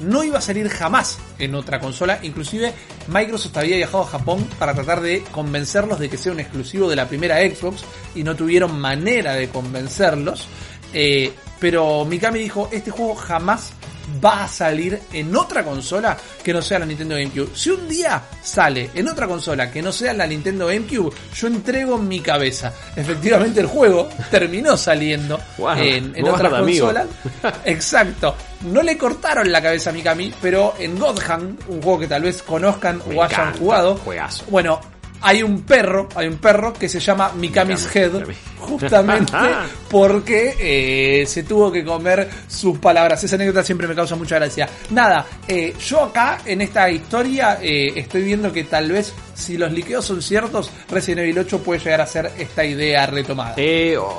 no 0.01 0.23
iba 0.23 0.39
a 0.39 0.43
salir 0.43 0.69
jamás 0.69 1.19
en 1.39 1.55
otra 1.55 1.79
consola. 1.81 2.19
Inclusive 2.23 2.73
Microsoft 3.09 3.57
había 3.57 3.77
viajado 3.77 4.03
a 4.03 4.07
Japón 4.07 4.47
para 4.59 4.75
tratar 4.75 5.01
de 5.01 5.23
convencerlos 5.33 5.99
de 5.99 6.11
que 6.11 6.19
sea 6.19 6.33
un 6.33 6.41
exclusivo 6.41 6.89
de 6.91 6.97
la 6.97 7.09
primera 7.09 7.39
Xbox 7.39 7.83
y 8.15 8.23
no 8.23 8.35
tuvieron 8.37 8.79
manera 8.79 9.35
de 9.35 9.49
convencerlos. 9.49 10.47
Eh, 10.93 11.33
pero 11.59 12.05
Mikami 12.05 12.39
dijo, 12.41 12.69
este 12.73 12.91
juego 12.91 13.15
jamás 13.15 13.73
va 14.25 14.45
a 14.45 14.49
salir 14.49 15.01
en 15.13 15.35
otra 15.35 15.63
consola 15.65 16.17
que 16.43 16.53
no 16.53 16.63
sea 16.63 16.79
la 16.79 16.87
Nintendo 16.87 17.15
GameCube. 17.17 17.51
Si 17.55 17.71
un 17.71 17.89
día 17.89 18.23
sale 18.43 18.91
en 18.95 19.09
otra 19.09 19.27
consola 19.27 19.71
que 19.71 19.83
no 19.83 19.93
sea 19.93 20.13
la 20.13 20.27
Nintendo 20.27 20.67
GameCube, 20.67 21.15
yo 21.35 21.47
entrego 21.47 21.99
mi 21.99 22.21
cabeza. 22.21 22.73
Efectivamente 22.95 23.61
el 23.61 23.67
juego 23.67 24.09
terminó 24.31 24.77
saliendo 24.77 25.39
en, 25.77 26.15
en 26.17 26.27
amigo. 26.29 26.87
consolas. 26.87 27.07
Exacto. 27.65 28.35
No 28.65 28.83
le 28.83 28.97
cortaron 28.97 29.51
la 29.53 29.61
cabeza 29.63 29.91
a 29.91 29.93
Mikami, 29.93 30.33
pero 30.41 30.75
en 30.79 30.99
God 30.99 31.19
Hand, 31.29 31.61
un 31.69 31.83
juego 31.83 32.01
que 32.01 32.09
tal 32.09 32.23
vez 32.23 32.43
conozcan 32.43 33.03
Me 33.09 33.17
o 33.17 33.23
hayan 33.23 33.41
encanta, 33.41 33.59
jugado, 33.59 33.97
juegazo. 33.97 34.45
bueno, 34.49 34.81
hay 35.21 35.43
un 35.43 35.63
perro, 35.63 36.09
hay 36.15 36.27
un 36.29 36.39
perro 36.39 36.73
que 36.73 36.89
se 36.89 37.01
llama 37.01 37.33
Mikami's 37.35 37.87
Mikami, 37.87 38.05
Head, 38.05 38.13
Mikami. 38.13 38.35
Justamente 38.67 39.33
porque 39.91 40.55
eh, 41.23 41.27
se 41.27 41.43
tuvo 41.45 41.71
que 41.73 41.85
comer 41.85 42.29
sus 42.49 42.79
palabras. 42.79 43.23
Esa 43.25 43.37
anécdota 43.37 43.63
siempre 43.63 43.87
me 43.89 43.95
causa 43.95 44.17
mucha 44.17 44.37
gracia. 44.37 44.69
Nada, 44.91 45.27
eh, 45.49 45.75
yo 45.87 46.03
acá 46.05 46.39
en 46.45 46.61
esta 46.61 46.91
historia 46.91 47.59
eh, 47.63 47.93
estoy 47.97 48.23
viendo 48.23 48.53
que 48.53 48.65
tal 48.65 48.91
vez 48.93 49.13
si 49.35 49.59
los 49.59 49.71
liqueos 49.71 50.05
son 50.05 50.23
ciertos, 50.23 50.71
Resident 50.91 51.21
Evil 51.25 51.39
8 51.41 51.59
puede 51.63 51.79
llegar 51.81 52.01
a 52.01 52.07
ser 52.07 52.31
esta 52.39 52.65
idea 52.65 53.07
retomada. 53.07 53.55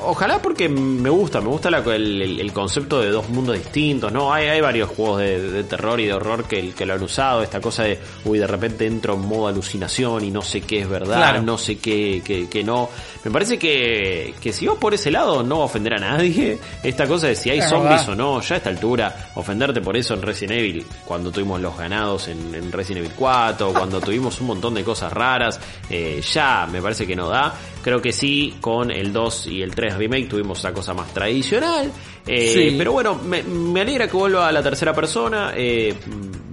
Ojalá 0.03 0.39
porque 0.41 0.69
me 0.69 1.09
gusta, 1.09 1.41
me 1.41 1.47
gusta 1.47 1.71
la- 1.71 1.79
el, 1.79 2.21
el- 2.21 2.39
el 2.39 2.53
concepto 2.53 3.01
de 3.01 3.09
dos 3.09 3.27
mundos 3.29 3.55
distintos, 3.57 4.11
¿no? 4.11 4.31
Hay, 4.31 4.47
hay 4.47 4.61
varios 4.61 4.89
juegos 4.89 5.19
de, 5.21 5.51
de 5.51 5.63
terror 5.63 5.99
y 5.99 6.05
de 6.05 6.13
horror 6.13 6.45
que, 6.47 6.69
que 6.71 6.85
lo 6.85 6.93
han 6.93 7.01
usado, 7.03 7.41
esta 7.41 7.59
cosa 7.59 7.83
de, 7.83 7.99
uy, 8.25 8.37
de 8.37 8.45
repente 8.47 8.85
entro 8.85 9.15
en 9.15 9.21
modo 9.21 9.47
alucinación 9.47 10.23
y 10.23 10.29
no 10.31 10.41
sé 10.43 10.61
qué 10.61 10.81
es 10.81 10.89
verdad, 10.89 11.17
Claro. 11.17 11.41
no 11.41 11.57
sé 11.57 11.77
qué, 11.79 12.21
qué, 12.23 12.47
qué 12.47 12.63
no. 12.63 12.89
Me 13.23 13.31
parece 13.31 13.57
que, 13.57 14.35
que 14.41 14.53
si 14.53 14.67
vas 14.67 14.77
por 14.77 14.93
ese 14.93 15.09
lado 15.11 15.43
no 15.43 15.57
va 15.57 15.61
a 15.63 15.65
ofender 15.65 15.93
a 15.95 15.97
nadie. 15.99 16.57
Esta 16.83 17.07
cosa 17.07 17.27
de 17.27 17.35
si 17.35 17.49
hay 17.49 17.59
Es 17.59 17.69
zombies 17.69 18.05
verdad. 18.07 18.09
o 18.09 18.15
no, 18.35 18.41
ya 18.41 18.55
a 18.55 18.57
esta 18.57 18.69
altura, 18.69 19.31
ofenderte 19.35 19.81
por 19.81 19.97
eso 19.97 20.13
en 20.13 20.21
Resident 20.21 20.59
Evil, 20.59 20.85
cuando 21.05 21.31
tuvimos 21.31 21.59
los 21.61 21.77
ganados 21.77 22.27
en, 22.27 22.53
en 22.55 22.71
Resident 22.71 23.05
Evil 23.05 23.15
4, 23.17 23.73
cuando 23.73 23.99
tuvimos 23.99 24.39
un 24.41 24.47
montón 24.47 24.73
de 24.73 24.83
cosas 24.83 25.11
raras, 25.11 25.59
eh, 25.89 26.21
ya 26.33 26.67
me 26.71 26.81
parece 26.81 27.05
que 27.07 27.15
no 27.15 27.29
da. 27.29 27.53
Creo 27.83 28.01
que 28.01 28.11
sí, 28.11 28.55
con 28.59 28.91
el 28.91 29.13
2 29.13 29.47
y 29.47 29.61
el 29.61 29.73
3 29.73 29.95
remake 29.95 30.27
tuvimos 30.29 30.59
esa 30.59 30.73
cosa 30.73 30.93
más 30.93 31.13
tradicional. 31.13 31.91
Eh, 32.25 32.53
Sí. 32.69 32.75
Pero 32.77 32.91
bueno, 32.91 33.15
me, 33.15 33.43
me 33.43 33.81
alegra 33.81 34.07
que 34.07 34.17
vuelva 34.17 34.47
a 34.47 34.51
la 34.51 34.61
tercera 34.61 34.93
persona. 34.93 35.53
eh, 35.55 35.95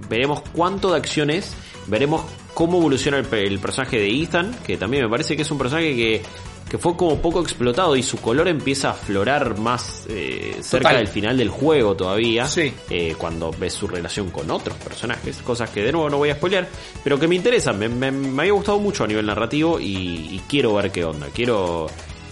veremos 0.09 0.41
cuánto 0.53 0.91
de 0.91 0.97
acción 0.97 1.29
es. 1.29 1.53
Veremos 1.87 2.23
cómo 2.53 2.77
evoluciona 2.77 3.17
el, 3.19 3.27
el 3.33 3.59
personaje 3.59 3.97
de 3.99 4.07
Ethan, 4.07 4.55
que 4.65 4.77
también 4.77 5.03
me 5.03 5.09
parece 5.09 5.35
que 5.35 5.41
es 5.41 5.51
un 5.51 5.57
personaje 5.57 5.95
que, 5.95 6.21
que 6.69 6.77
fue 6.77 6.95
como 6.97 7.21
poco 7.21 7.41
explotado 7.41 7.95
y 7.95 8.01
su 8.03 8.17
color 8.17 8.47
empieza 8.47 8.89
a 8.89 8.91
aflorar 8.91 9.57
más 9.59 10.05
eh, 10.09 10.57
cerca 10.61 10.89
Total. 10.89 10.97
del 10.97 11.07
final 11.07 11.37
del 11.37 11.49
juego 11.49 11.95
todavía. 11.95 12.47
Sí. 12.47 12.73
eh, 12.89 13.15
cuando 13.17 13.51
ves 13.51 13.73
su 13.73 13.87
relación 13.87 14.31
con 14.31 14.49
otros 14.49 14.75
personajes, 14.77 15.37
cosas 15.37 15.69
que 15.69 15.83
de 15.83 15.91
nuevo 15.91 16.09
no 16.09 16.17
voy 16.17 16.29
a 16.31 16.35
spoilear, 16.35 16.67
pero 17.03 17.19
que 17.19 17.27
me 17.27 17.35
interesan. 17.35 17.77
Me, 17.77 17.87
me- 17.87 18.11
me 18.11 18.41
había 18.43 18.53
gustado 18.53 18.79
mucho 18.79 19.03
a 19.03 19.07
nivel 19.07 19.25
narrativo 19.25 19.79
y, 19.79 19.85
y 20.31 20.41
quiero 20.47 20.73
ver 20.73 20.91
qué 20.91 21.03
onda. 21.05 21.27
Quiero 21.33 21.87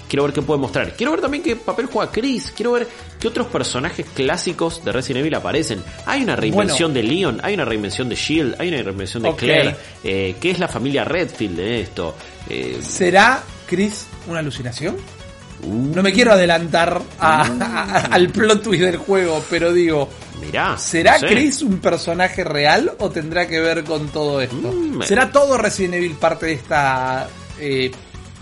quiero 0.09 0.25
ver 0.25 0.33
qué 0.33 0.41
puede 0.43 0.59
mostrar. 0.59 0.95
Quiero 0.95 1.11
ver 1.11 1.21
también 1.21 1.41
qué 1.41 1.55
papel 1.55 1.87
juega 1.87 2.11
Chris. 2.11 2.51
Quiero 2.55 2.73
ver 2.73 2.87
qué 3.19 3.27
otros 3.27 3.47
personajes 3.47 4.05
clásicos 4.13 4.83
de 4.85 4.91
Resident 4.91 5.21
Evil 5.21 5.33
aparecen. 5.35 5.83
Hay 6.05 6.21
una 6.23 6.35
reinvención 6.35 6.93
de 6.93 7.01
Leon, 7.03 7.39
hay 7.43 7.53
una 7.55 7.65
reinvención 7.65 8.09
de 8.09 8.15
Shield, 8.15 8.55
hay 8.59 8.67
una 8.69 8.81
reinvención 8.83 9.23
de. 9.23 9.35
Claire. 9.35 9.75
Eh, 10.03 10.35
¿Qué 10.39 10.51
es 10.51 10.59
la 10.59 10.67
familia 10.67 11.03
Redfield 11.03 11.59
en 11.59 11.73
esto? 11.75 12.15
Eh, 12.47 12.79
¿Será, 12.83 13.41
Chris, 13.65 14.05
una 14.27 14.39
alucinación? 14.39 14.95
uh, 15.63 15.91
No 15.95 16.01
me 16.03 16.11
quiero 16.13 16.33
adelantar 16.33 17.01
a- 17.19 17.41
a- 17.43 17.99
al 18.11 18.29
plot 18.29 18.63
twist 18.63 18.83
del 18.83 18.97
juego, 18.97 19.43
pero 19.49 19.71
digo, 19.73 20.09
mirá. 20.41 20.77
¿será 20.77 21.13
no 21.13 21.19
sé. 21.19 21.27
Chris 21.27 21.61
un 21.61 21.79
personaje 21.79 22.43
real 22.43 22.91
o 22.99 23.09
tendrá 23.09 23.47
que 23.47 23.59
ver 23.59 23.83
con 23.83 24.07
todo 24.09 24.41
esto? 24.41 24.71
Mm, 24.71 25.01
¿Será 25.03 25.31
todo 25.31 25.57
Resident 25.57 25.95
Evil 25.95 26.13
parte 26.15 26.47
de 26.47 26.53
esta 26.53 27.27
eh, 27.59 27.91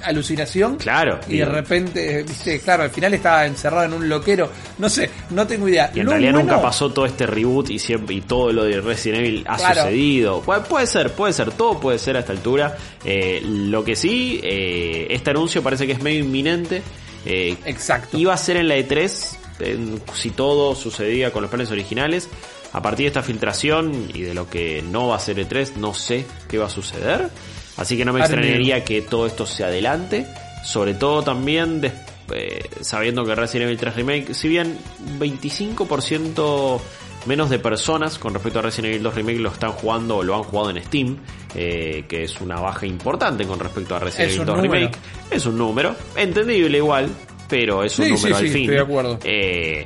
alucinación? 0.03 0.77
Claro. 0.77 1.19
Y 1.27 1.37
de 1.37 1.45
repente, 1.45 2.23
viste, 2.23 2.59
claro, 2.59 2.83
al 2.83 2.89
final 2.89 3.13
estaba 3.13 3.45
encerrado 3.45 3.85
en 3.85 3.93
un 3.93 4.09
loquero. 4.09 4.49
No 4.77 4.89
sé, 4.89 5.09
no 5.31 5.45
tengo 5.47 5.67
idea. 5.67 5.91
Y 5.93 5.99
en 5.99 6.05
Lo 6.05 6.11
realidad 6.11 6.33
bueno- 6.33 6.49
nunca 6.51 6.61
pasó 6.61 6.91
todo 6.91 7.05
este 7.05 7.25
reboot 7.25 7.69
y 7.69 7.79
siempre 7.79 8.15
y 8.15 8.21
todo 8.21 8.51
lo 8.51 8.63
de 8.63 8.81
Resident 8.81 9.19
Evil 9.19 9.45
ha 9.47 9.57
Claro. 9.57 9.81
sucedido. 9.81 10.41
Puede, 10.41 10.61
puede 10.61 10.87
ser, 10.87 11.11
puede 11.13 11.33
ser, 11.33 11.51
todo 11.51 11.79
puede 11.79 11.99
ser 11.99 12.17
a 12.17 12.19
esta 12.19 12.31
altura. 12.33 12.77
Eh, 13.05 13.41
lo 13.43 13.83
que 13.83 13.95
sí, 13.95 14.39
eh, 14.43 15.07
este 15.09 15.31
anuncio 15.31 15.61
parece 15.63 15.85
que 15.87 15.93
es 15.93 16.01
medio 16.01 16.19
inminente. 16.19 16.81
Eh, 17.25 17.55
Exacto. 17.65 18.17
Iba 18.17 18.33
a 18.33 18.37
ser 18.37 18.57
en 18.57 18.67
la 18.67 18.75
E3, 18.77 19.37
en- 19.59 20.01
si 20.15 20.31
todo 20.31 20.75
sucedía 20.75 21.31
con 21.31 21.41
los 21.43 21.51
planes 21.51 21.69
originales. 21.71 22.29
A 22.73 22.81
partir 22.81 23.03
de 23.05 23.07
esta 23.07 23.21
filtración 23.23 24.09
y 24.13 24.21
de 24.21 24.33
lo 24.33 24.49
que 24.49 24.81
no 24.81 25.07
va 25.09 25.17
a 25.17 25.19
ser 25.19 25.37
E3, 25.37 25.75
no 25.75 25.93
sé 25.93 26.25
qué 26.47 26.57
va 26.57 26.67
a 26.67 26.69
suceder. 26.69 27.29
Así 27.77 27.97
que 27.97 28.05
no 28.05 28.13
me 28.13 28.19
extrañaría 28.21 28.83
que 28.85 29.01
todo 29.01 29.25
esto 29.25 29.45
se 29.45 29.63
adelante. 29.63 30.25
Sobre 30.63 30.93
todo 30.93 31.21
también 31.23 31.81
des- 31.81 31.93
eh, 32.33 32.63
sabiendo 32.81 33.25
que 33.25 33.35
Resident 33.35 33.67
Evil 33.67 33.77
3 33.79 33.95
Remake, 33.95 34.33
si 34.33 34.47
bien 34.47 34.77
25% 35.19 36.79
menos 37.25 37.49
de 37.49 37.59
personas 37.59 38.17
con 38.17 38.33
respecto 38.33 38.59
a 38.59 38.61
Resident 38.63 38.93
Evil 38.93 39.03
2 39.03 39.15
Remake 39.15 39.39
lo 39.39 39.49
están 39.49 39.71
jugando 39.73 40.17
o 40.17 40.23
lo 40.23 40.35
han 40.35 40.43
jugado 40.43 40.69
en 40.71 40.83
Steam, 40.83 41.17
eh, 41.55 42.05
que 42.07 42.23
es 42.23 42.39
una 42.41 42.59
baja 42.59 42.85
importante 42.85 43.45
con 43.45 43.59
respecto 43.59 43.95
a 43.95 43.99
Resident 43.99 44.29
Es 44.29 44.35
Evil 44.37 44.41
un 44.41 44.45
2 44.47 44.55
número. 44.63 44.73
Remake. 44.73 44.97
Es 45.29 45.45
un 45.45 45.57
número, 45.57 45.95
entendible 46.15 46.77
igual, 46.77 47.09
pero 47.49 47.83
es 47.83 47.97
un 47.99 48.05
Sí, 48.05 48.11
número 48.11 48.35
sí, 48.37 48.41
al 48.43 48.47
sí, 48.47 48.53
fin. 48.53 48.61
estoy 48.63 48.75
de 48.75 48.81
acuerdo. 48.81 49.19
Eh, 49.23 49.83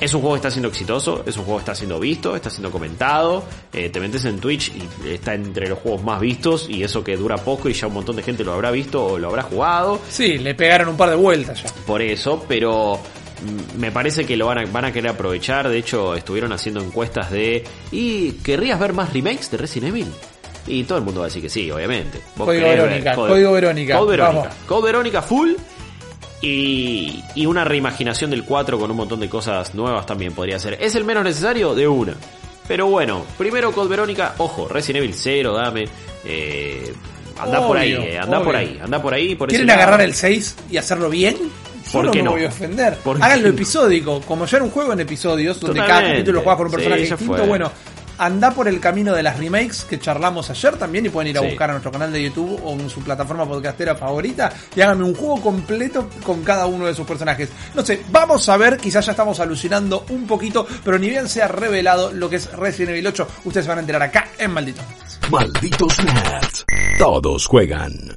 es 0.00 0.14
un 0.14 0.20
juego 0.20 0.34
que 0.34 0.38
está 0.38 0.50
siendo 0.50 0.68
exitoso, 0.68 1.22
es 1.26 1.36
un 1.36 1.44
juego 1.44 1.58
que 1.58 1.62
está 1.62 1.74
siendo 1.74 2.00
visto, 2.00 2.34
está 2.34 2.48
siendo 2.50 2.70
comentado. 2.70 3.44
eh, 3.72 3.90
te 3.90 4.00
metes 4.00 4.24
en 4.24 4.38
Twitch 4.40 4.72
y 4.74 5.08
está 5.08 5.34
entre 5.34 5.68
los 5.68 5.78
juegos 5.78 6.02
más 6.02 6.20
vistos 6.20 6.66
y 6.68 6.82
eso 6.82 7.04
que 7.04 7.16
dura 7.16 7.36
poco 7.36 7.68
y 7.68 7.72
ya 7.74 7.86
un 7.86 7.94
montón 7.94 8.16
de 8.16 8.22
gente 8.22 8.42
lo 8.44 8.52
habrá 8.52 8.70
visto 8.70 9.04
o 9.04 9.18
lo 9.18 9.28
habrá 9.28 9.42
jugado. 9.42 10.00
Sí, 10.08 10.38
le 10.38 10.54
pegaron 10.54 10.88
un 10.88 10.96
par 10.96 11.10
de 11.10 11.16
vueltas 11.16 11.62
ya. 11.62 11.70
Por 11.86 12.00
eso, 12.02 12.44
pero 12.48 12.98
mm, 12.98 13.78
me 13.78 13.92
parece 13.92 14.24
que 14.24 14.36
lo 14.36 14.46
van 14.46 14.58
a, 14.58 14.64
van 14.66 14.86
a 14.86 14.92
querer 14.92 15.10
aprovechar. 15.10 15.68
De 15.68 15.78
hecho, 15.78 16.14
estuvieron 16.14 16.52
haciendo 16.52 16.80
encuestas 16.80 17.30
de 17.30 17.64
¿y 17.92 18.32
querrías 18.42 18.80
ver 18.80 18.92
más 18.94 19.12
remakes 19.12 19.50
de 19.50 19.58
Resident 19.58 19.90
Evil? 19.94 20.06
Y 20.66 20.84
todo 20.84 20.98
el 20.98 21.04
mundo 21.04 21.20
va 21.20 21.26
a 21.26 21.28
decir 21.28 21.42
que 21.42 21.48
sí, 21.48 21.70
obviamente. 21.70 22.20
Código 22.36 22.66
ver- 22.66 22.80
Verónica, 22.82 23.14
Código 23.14 23.52
Verónica, 23.52 23.98
Code 23.98 24.10
Verónica. 24.16 24.50
Code 24.68 24.82
Verónica 24.86 25.22
full. 25.22 25.52
Y, 26.42 27.22
y 27.34 27.46
una 27.46 27.64
reimaginación 27.64 28.30
del 28.30 28.44
4 28.44 28.78
con 28.78 28.90
un 28.90 28.96
montón 28.96 29.20
de 29.20 29.28
cosas 29.28 29.74
nuevas 29.74 30.06
también 30.06 30.32
podría 30.32 30.58
ser. 30.58 30.78
¿Es 30.80 30.94
el 30.94 31.04
menos 31.04 31.22
necesario? 31.24 31.74
De 31.74 31.86
una. 31.86 32.14
Pero 32.66 32.86
bueno, 32.86 33.24
primero 33.36 33.72
Code 33.72 33.88
Verónica, 33.90 34.34
ojo, 34.38 34.66
Resident 34.68 35.04
Evil 35.04 35.14
0, 35.14 35.52
dame. 35.54 35.84
Eh, 36.24 36.92
anda 37.38 37.66
por 37.66 37.76
ahí, 37.76 37.92
eh, 37.92 38.18
anda 38.18 38.38
obvio. 38.38 38.44
por 38.46 38.56
ahí, 38.56 38.80
anda 38.82 39.02
por 39.02 39.14
ahí. 39.14 39.34
Por 39.34 39.48
ese 39.48 39.56
¿Quieren 39.58 39.66
lado. 39.66 39.80
agarrar 39.82 40.00
el 40.02 40.14
6 40.14 40.56
y 40.70 40.76
hacerlo 40.76 41.10
bien? 41.10 41.36
Yo 41.36 41.92
¿Por 41.92 42.04
no 42.06 42.12
me 42.12 42.22
no? 42.22 42.30
voy 42.32 42.44
a 42.44 42.48
ofender. 42.48 42.96
¿Por 42.98 43.16
qué 43.18 43.24
Háganlo 43.24 43.48
no? 43.48 43.54
episódico, 43.54 44.20
como 44.20 44.46
ya 44.46 44.58
era 44.58 44.64
un 44.64 44.70
juego 44.70 44.92
en 44.92 45.00
episodios, 45.00 45.58
donde 45.58 45.78
cada 45.80 45.88
Totalmente. 45.88 46.16
capítulo 46.18 46.40
juega 46.42 46.56
por 46.56 46.66
un 46.66 46.70
Sí, 46.70 46.76
personaje 46.76 47.02
ya 47.04 47.08
distinto. 47.16 47.36
fue. 47.36 47.46
Bueno, 47.48 47.72
anda 48.20 48.50
por 48.50 48.68
el 48.68 48.78
camino 48.80 49.14
de 49.14 49.22
las 49.22 49.38
remakes 49.38 49.84
que 49.84 49.98
charlamos 49.98 50.50
ayer 50.50 50.76
también 50.76 51.06
y 51.06 51.08
pueden 51.08 51.30
ir 51.30 51.38
a 51.38 51.40
Sí. 51.40 51.46
buscar 51.48 51.70
a 51.70 51.72
nuestro 51.72 51.90
canal 51.90 52.12
de 52.12 52.22
YouTube 52.22 52.60
o 52.62 52.72
en 52.72 52.90
su 52.90 53.00
plataforma 53.00 53.46
podcastera 53.46 53.94
favorita 53.96 54.52
y 54.76 54.80
háganme 54.82 55.04
un 55.04 55.14
juego 55.14 55.40
completo 55.40 56.08
con 56.22 56.42
cada 56.44 56.66
uno 56.66 56.86
de 56.86 56.94
sus 56.94 57.06
personajes. 57.06 57.48
No 57.74 57.84
sé, 57.84 58.02
vamos 58.10 58.48
a 58.48 58.56
ver, 58.56 58.76
quizás 58.76 59.06
ya 59.06 59.12
estamos 59.12 59.40
alucinando 59.40 60.04
un 60.10 60.26
poquito, 60.26 60.66
pero 60.84 60.98
ni 60.98 61.08
bien 61.08 61.28
se 61.28 61.42
ha 61.42 61.48
revelado 61.48 62.12
lo 62.12 62.28
que 62.28 62.36
es 62.36 62.52
Resident 62.52 62.90
Evil 62.90 63.06
8, 63.06 63.26
ustedes 63.44 63.64
se 63.64 63.68
van 63.70 63.78
a 63.78 63.80
enterar 63.80 64.02
acá 64.02 64.28
en 64.38 64.50
Maldito. 64.52 64.82
Malditos 65.30 65.96
nerds. 66.04 66.64
Todos 66.98 67.46
juegan. 67.46 68.16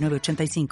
906985. 0.01 0.67